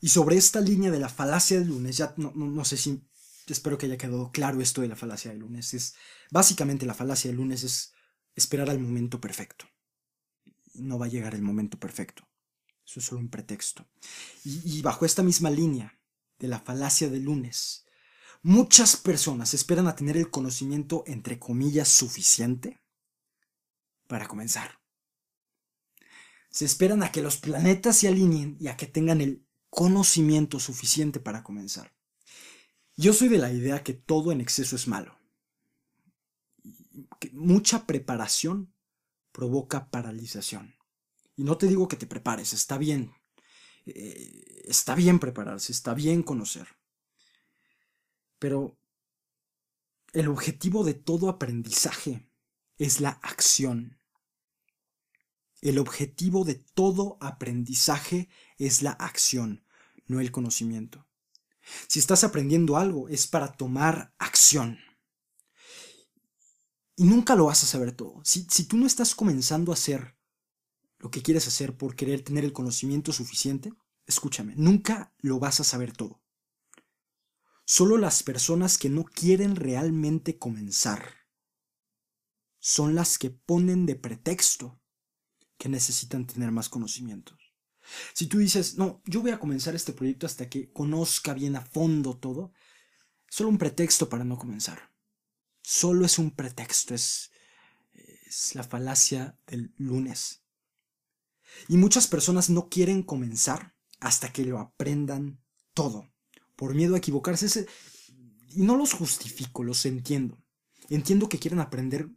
Y 0.00 0.08
sobre 0.08 0.36
esta 0.36 0.60
línea 0.60 0.90
de 0.90 0.98
la 0.98 1.08
falacia 1.08 1.58
del 1.58 1.68
lunes, 1.68 1.96
ya 1.96 2.14
no, 2.16 2.32
no, 2.34 2.64
sé 2.64 2.76
si 2.76 3.02
espero 3.52 3.78
que 3.78 3.86
haya 3.86 3.98
quedado 3.98 4.30
claro 4.30 4.60
esto 4.60 4.80
de 4.80 4.88
la 4.88 4.96
falacia 4.96 5.30
del 5.30 5.40
lunes. 5.40 5.74
Es 5.74 5.94
básicamente 6.30 6.86
la 6.86 6.94
falacia 6.94 7.28
del 7.28 7.36
lunes 7.36 7.64
es 7.64 7.92
esperar 8.34 8.70
al 8.70 8.78
momento 8.78 9.20
perfecto. 9.20 9.66
No 10.74 10.98
va 10.98 11.06
a 11.06 11.10
llegar 11.10 11.34
el 11.34 11.42
momento 11.42 11.78
perfecto. 11.78 12.26
Eso 12.86 13.00
es 13.00 13.06
solo 13.06 13.20
un 13.20 13.30
pretexto. 13.30 13.86
Y, 14.44 14.78
y 14.78 14.82
bajo 14.82 15.04
esta 15.04 15.22
misma 15.22 15.50
línea 15.50 15.98
de 16.38 16.48
la 16.48 16.60
falacia 16.60 17.08
del 17.08 17.24
lunes, 17.24 17.86
muchas 18.42 18.96
personas 18.96 19.54
esperan 19.54 19.86
a 19.86 19.96
tener 19.96 20.16
el 20.16 20.30
conocimiento 20.30 21.04
entre 21.06 21.38
comillas 21.38 21.88
suficiente 21.88 22.80
para 24.06 24.28
comenzar. 24.28 24.80
Se 26.50 26.64
esperan 26.64 27.02
a 27.02 27.10
que 27.10 27.22
los 27.22 27.36
planetas 27.38 27.96
se 27.96 28.08
alineen 28.08 28.56
y 28.60 28.68
a 28.68 28.76
que 28.76 28.86
tengan 28.86 29.20
el 29.20 29.44
conocimiento 29.70 30.60
suficiente 30.60 31.18
para 31.18 31.42
comenzar. 31.42 31.92
Yo 32.96 33.12
soy 33.12 33.28
de 33.28 33.38
la 33.38 33.52
idea 33.52 33.82
que 33.82 33.94
todo 33.94 34.30
en 34.30 34.40
exceso 34.40 34.76
es 34.76 34.86
malo. 34.86 35.18
Mucha 37.32 37.86
preparación 37.86 38.72
provoca 39.32 39.90
paralización. 39.90 40.74
Y 41.36 41.42
no 41.42 41.58
te 41.58 41.66
digo 41.66 41.88
que 41.88 41.96
te 41.96 42.06
prepares, 42.06 42.52
está 42.52 42.78
bien. 42.78 43.12
Eh, 43.86 44.62
está 44.66 44.94
bien 44.94 45.18
prepararse, 45.18 45.72
está 45.72 45.92
bien 45.92 46.22
conocer. 46.22 46.68
Pero 48.38 48.78
el 50.12 50.28
objetivo 50.28 50.84
de 50.84 50.94
todo 50.94 51.28
aprendizaje 51.28 52.28
es 52.78 53.00
la 53.00 53.10
acción. 53.10 53.98
El 55.60 55.78
objetivo 55.78 56.44
de 56.44 56.54
todo 56.54 57.18
aprendizaje 57.20 58.28
es 58.58 58.82
la 58.82 58.92
acción, 58.92 59.64
no 60.06 60.20
el 60.20 60.30
conocimiento. 60.30 61.03
Si 61.88 61.98
estás 61.98 62.24
aprendiendo 62.24 62.76
algo 62.76 63.08
es 63.08 63.26
para 63.26 63.52
tomar 63.52 64.14
acción. 64.18 64.78
Y 66.96 67.04
nunca 67.04 67.34
lo 67.34 67.46
vas 67.46 67.62
a 67.64 67.66
saber 67.66 67.92
todo. 67.92 68.20
Si, 68.24 68.44
tú 68.66 68.76
no 68.76 68.86
estás 68.86 69.14
comenzando 69.14 69.72
a 69.72 69.74
hacer 69.74 70.16
lo 70.98 71.10
que 71.10 71.22
quieres 71.22 71.46
hacer 71.48 71.76
por 71.76 71.96
querer 71.96 72.22
tener 72.22 72.44
el 72.44 72.52
conocimiento 72.52 73.12
suficiente, 73.12 73.72
escúchame, 74.06 74.54
nunca 74.56 75.12
lo 75.18 75.38
vas 75.38 75.60
a 75.60 75.64
saber 75.64 75.92
todo. 75.92 76.22
Solo 77.66 77.96
las 77.96 78.22
personas 78.22 78.78
que 78.78 78.90
no 78.90 79.04
quieren 79.04 79.56
realmente 79.56 80.38
comenzar 80.38 81.24
son 82.60 82.94
las 82.94 83.18
que 83.18 83.30
ponen 83.30 83.86
de 83.86 83.96
pretexto 83.96 84.80
que 85.58 85.68
necesitan 85.68 86.26
tener 86.26 86.50
más 86.50 86.68
conocimientos. 86.68 87.43
Si 88.12 88.26
tú 88.26 88.38
dices, 88.38 88.76
no, 88.76 89.02
yo 89.06 89.22
voy 89.22 89.30
a 89.30 89.38
comenzar 89.38 89.74
este 89.74 89.92
proyecto 89.92 90.26
hasta 90.26 90.48
que 90.48 90.72
conozca 90.72 91.34
bien 91.34 91.56
a 91.56 91.60
fondo 91.60 92.16
todo, 92.16 92.52
solo 93.28 93.50
un 93.50 93.58
pretexto 93.58 94.08
para 94.08 94.24
no 94.24 94.38
comenzar. 94.38 94.92
Solo 95.62 96.04
es 96.04 96.18
un 96.18 96.30
pretexto, 96.30 96.94
es, 96.94 97.30
es 98.26 98.54
la 98.54 98.64
falacia 98.64 99.38
del 99.46 99.72
lunes. 99.76 100.42
Y 101.68 101.76
muchas 101.76 102.06
personas 102.06 102.50
no 102.50 102.68
quieren 102.68 103.02
comenzar 103.02 103.74
hasta 104.00 104.32
que 104.32 104.44
lo 104.44 104.58
aprendan 104.58 105.40
todo, 105.72 106.10
por 106.56 106.74
miedo 106.74 106.94
a 106.94 106.98
equivocarse. 106.98 107.66
Y 108.50 108.62
no 108.62 108.76
los 108.76 108.92
justifico, 108.92 109.64
los 109.64 109.84
entiendo. 109.86 110.38
Entiendo 110.88 111.28
que 111.28 111.38
quieren 111.38 111.60
aprender 111.60 112.08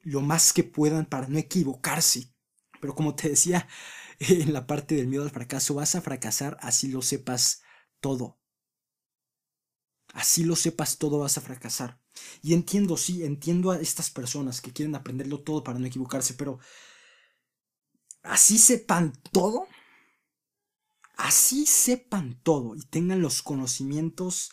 lo 0.00 0.20
más 0.20 0.52
que 0.52 0.64
puedan 0.64 1.06
para 1.06 1.28
no 1.28 1.38
equivocarse. 1.38 2.32
Pero 2.80 2.94
como 2.94 3.14
te 3.14 3.28
decía 3.28 3.68
en 4.44 4.52
la 4.52 4.66
parte 4.66 4.94
del 4.94 5.08
miedo 5.08 5.24
al 5.24 5.30
fracaso, 5.30 5.74
vas 5.74 5.94
a 5.94 6.00
fracasar 6.00 6.56
así 6.60 6.88
lo 6.88 7.02
sepas 7.02 7.62
todo. 8.00 8.38
Así 10.12 10.44
lo 10.44 10.56
sepas 10.56 10.98
todo 10.98 11.18
vas 11.18 11.36
a 11.36 11.42
fracasar. 11.42 12.00
Y 12.42 12.54
entiendo, 12.54 12.96
sí, 12.96 13.24
entiendo 13.24 13.70
a 13.70 13.80
estas 13.80 14.10
personas 14.10 14.60
que 14.60 14.72
quieren 14.72 14.94
aprenderlo 14.94 15.42
todo 15.42 15.62
para 15.62 15.78
no 15.78 15.86
equivocarse, 15.86 16.34
pero 16.34 16.58
así 18.22 18.58
sepan 18.58 19.12
todo, 19.32 19.68
así 21.16 21.66
sepan 21.66 22.40
todo 22.42 22.74
y 22.76 22.80
tengan 22.86 23.20
los 23.20 23.42
conocimientos, 23.42 24.50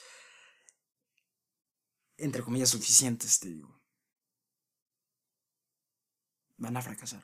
entre 2.17 2.43
comillas, 2.43 2.69
suficientes, 2.69 3.39
te 3.39 3.49
digo, 3.49 3.81
van 6.57 6.75
a 6.77 6.81
fracasar 6.81 7.23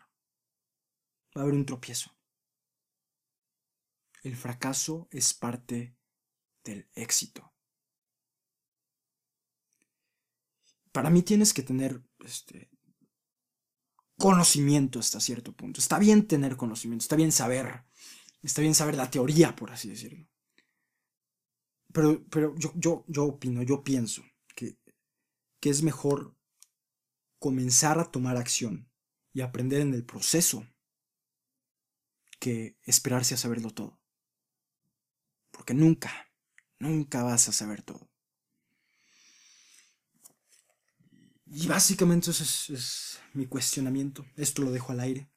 va 1.35 1.41
a 1.41 1.43
haber 1.43 1.55
un 1.55 1.65
tropiezo. 1.65 2.11
El 4.21 4.35
fracaso 4.35 5.07
es 5.11 5.33
parte 5.33 5.95
del 6.63 6.89
éxito. 6.93 7.53
Para 10.91 11.09
mí 11.09 11.21
tienes 11.21 11.53
que 11.53 11.63
tener 11.63 12.03
este, 12.19 12.69
conocimiento 14.19 14.99
hasta 14.99 15.19
cierto 15.19 15.55
punto. 15.55 15.79
Está 15.79 15.97
bien 15.97 16.27
tener 16.27 16.57
conocimiento, 16.57 17.03
está 17.03 17.15
bien 17.15 17.31
saber, 17.31 17.85
está 18.43 18.61
bien 18.61 18.75
saber 18.75 18.95
la 18.95 19.09
teoría, 19.09 19.55
por 19.55 19.71
así 19.71 19.89
decirlo. 19.89 20.27
Pero, 21.93 22.23
pero 22.29 22.55
yo, 22.57 22.71
yo, 22.75 23.05
yo 23.07 23.25
opino, 23.25 23.63
yo 23.63 23.83
pienso 23.83 24.21
que, 24.55 24.77
que 25.59 25.69
es 25.69 25.81
mejor 25.81 26.35
comenzar 27.39 27.99
a 27.99 28.11
tomar 28.11 28.37
acción 28.37 28.91
y 29.33 29.41
aprender 29.41 29.81
en 29.81 29.93
el 29.93 30.05
proceso 30.05 30.67
que 32.39 32.77
esperarse 32.83 33.33
a 33.33 33.37
saberlo 33.37 33.71
todo. 33.71 33.98
Porque 35.59 35.73
nunca, 35.73 36.09
nunca 36.79 37.21
vas 37.21 37.49
a 37.49 37.51
saber 37.51 37.81
todo. 37.81 38.09
Y 41.45 41.67
básicamente 41.67 42.31
ese 42.31 42.45
es, 42.73 43.19
mi 43.33 43.45
cuestionamiento. 43.45 44.25
Esto 44.37 44.61
lo 44.61 44.71
dejo 44.71 44.93
al 44.93 45.01
aire. 45.01 45.29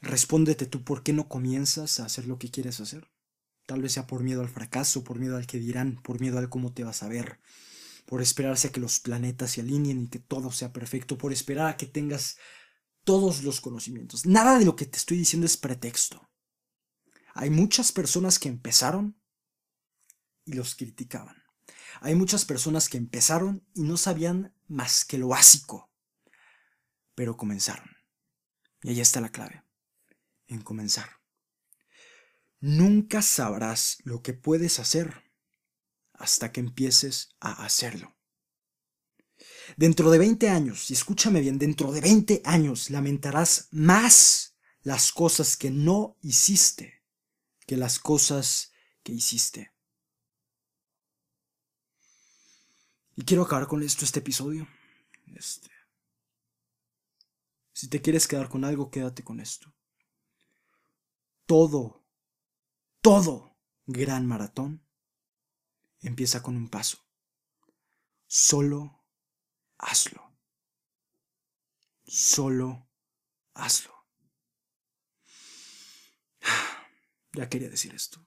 Respóndete 0.00 0.64
tú 0.64 0.82
por 0.82 1.02
qué 1.02 1.12
no 1.12 1.28
comienzas 1.28 2.00
a 2.00 2.06
hacer 2.06 2.26
lo 2.26 2.38
que 2.38 2.50
quieres 2.50 2.80
hacer. 2.80 3.06
Tal 3.66 3.82
vez 3.82 3.92
sea 3.92 4.06
por 4.06 4.22
miedo 4.22 4.40
al 4.40 4.48
fracaso, 4.48 5.04
por 5.04 5.18
miedo 5.18 5.36
al 5.36 5.46
que 5.46 5.58
dirán, 5.58 6.00
por 6.02 6.18
miedo 6.18 6.38
al 6.38 6.48
cómo 6.48 6.72
te 6.72 6.82
vas 6.82 7.02
a 7.02 7.08
ver, 7.08 7.38
por 8.06 8.22
esperarse 8.22 8.68
a 8.68 8.72
que 8.72 8.80
los 8.80 8.98
planetas 8.98 9.50
se 9.50 9.60
alineen 9.60 10.04
y 10.04 10.08
que 10.08 10.20
todo 10.20 10.50
sea 10.52 10.72
perfecto, 10.72 11.18
por 11.18 11.34
esperar 11.34 11.68
a 11.68 11.76
que 11.76 11.84
tengas 11.84 12.38
todos 13.04 13.42
los 13.42 13.60
conocimientos. 13.60 14.24
Nada 14.24 14.58
de 14.58 14.64
lo 14.64 14.74
que 14.74 14.86
te 14.86 14.96
estoy 14.96 15.18
diciendo 15.18 15.44
es 15.44 15.58
pretexto. 15.58 16.25
Hay 17.38 17.50
muchas 17.50 17.92
personas 17.92 18.38
que 18.38 18.48
empezaron 18.48 19.20
y 20.46 20.54
los 20.54 20.74
criticaban. 20.74 21.36
Hay 22.00 22.14
muchas 22.14 22.46
personas 22.46 22.88
que 22.88 22.96
empezaron 22.96 23.62
y 23.74 23.82
no 23.82 23.98
sabían 23.98 24.54
más 24.68 25.04
que 25.04 25.18
lo 25.18 25.28
básico, 25.28 25.90
pero 27.14 27.36
comenzaron. 27.36 27.90
Y 28.82 28.88
ahí 28.88 29.00
está 29.02 29.20
la 29.20 29.28
clave, 29.28 29.62
en 30.46 30.62
comenzar. 30.62 31.10
Nunca 32.60 33.20
sabrás 33.20 33.98
lo 34.04 34.22
que 34.22 34.32
puedes 34.32 34.78
hacer 34.78 35.30
hasta 36.14 36.52
que 36.52 36.60
empieces 36.60 37.36
a 37.38 37.66
hacerlo. 37.66 38.16
Dentro 39.76 40.10
de 40.10 40.18
20 40.18 40.48
años, 40.48 40.90
y 40.90 40.94
escúchame 40.94 41.40
bien, 41.40 41.58
dentro 41.58 41.92
de 41.92 42.00
20 42.00 42.40
años 42.46 42.88
lamentarás 42.88 43.68
más 43.72 44.56
las 44.80 45.12
cosas 45.12 45.58
que 45.58 45.70
no 45.70 46.16
hiciste 46.22 46.95
que 47.66 47.76
las 47.76 47.98
cosas 47.98 48.72
que 49.02 49.12
hiciste. 49.12 49.72
Y 53.16 53.24
quiero 53.24 53.42
acabar 53.42 53.66
con 53.66 53.82
esto, 53.82 54.04
este 54.04 54.20
episodio. 54.20 54.68
Este. 55.34 55.70
Si 57.72 57.88
te 57.88 58.00
quieres 58.00 58.28
quedar 58.28 58.48
con 58.48 58.64
algo, 58.64 58.90
quédate 58.90 59.22
con 59.22 59.40
esto. 59.40 59.74
Todo, 61.46 62.04
todo 63.00 63.56
gran 63.86 64.26
maratón 64.26 64.86
empieza 66.00 66.42
con 66.42 66.56
un 66.56 66.68
paso. 66.68 66.98
Solo 68.26 69.04
hazlo. 69.78 70.36
Solo 72.04 72.88
hazlo. 73.54 73.95
Ya 77.36 77.48
quería 77.48 77.68
decir 77.68 77.94
esto. 77.94 78.26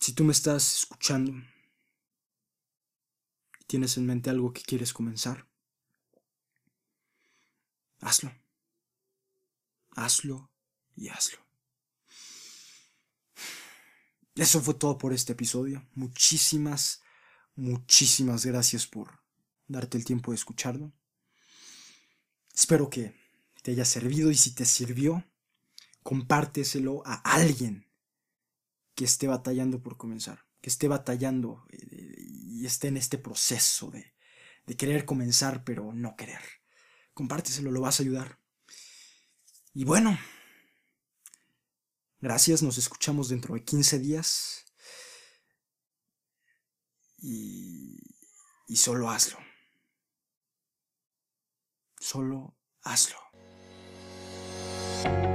Si 0.00 0.14
tú 0.14 0.24
me 0.24 0.32
estás 0.32 0.78
escuchando 0.78 1.32
y 3.60 3.64
tienes 3.66 3.96
en 3.96 4.06
mente 4.06 4.30
algo 4.30 4.52
que 4.52 4.62
quieres 4.62 4.92
comenzar, 4.92 5.46
hazlo. 8.00 8.32
Hazlo 9.90 10.50
y 10.94 11.08
hazlo. 11.08 11.38
Eso 14.34 14.60
fue 14.60 14.74
todo 14.74 14.96
por 14.96 15.12
este 15.12 15.32
episodio. 15.32 15.86
Muchísimas 15.94 17.04
Muchísimas 17.56 18.44
gracias 18.44 18.86
por 18.86 19.20
darte 19.68 19.96
el 19.96 20.04
tiempo 20.04 20.32
de 20.32 20.36
escucharlo. 20.36 20.92
Espero 22.52 22.90
que 22.90 23.14
te 23.64 23.70
haya 23.70 23.86
servido 23.86 24.30
y 24.30 24.34
si 24.34 24.54
te 24.54 24.66
sirvió, 24.66 25.24
compárteselo 26.02 27.02
a 27.06 27.14
alguien 27.14 27.90
que 28.94 29.06
esté 29.06 29.26
batallando 29.26 29.82
por 29.82 29.96
comenzar, 29.96 30.44
que 30.60 30.68
esté 30.68 30.86
batallando 30.86 31.64
eh, 31.70 32.14
y 32.18 32.66
esté 32.66 32.88
en 32.88 32.98
este 32.98 33.16
proceso 33.16 33.90
de, 33.90 34.14
querer 34.76 35.06
comenzar 35.06 35.64
pero 35.64 35.94
no 35.94 36.14
querer. 36.14 36.42
Compárteselo, 37.14 37.70
lo 37.70 37.80
vas 37.80 38.00
a 38.00 38.02
ayudar. 38.02 38.38
Y 39.72 39.84
bueno, 39.84 40.18
gracias, 42.20 42.62
nos 42.62 42.76
escuchamos 42.76 43.30
dentro 43.30 43.54
de 43.54 43.64
15 43.64 43.98
días. 43.98 44.66
Y, 47.16 47.98
y 48.66 48.76
solo 48.76 49.08
hazlo. 49.08 49.38
Solo 51.98 52.58
hazlo. 52.82 53.23
Thank 55.04 55.24
you. 55.24 55.33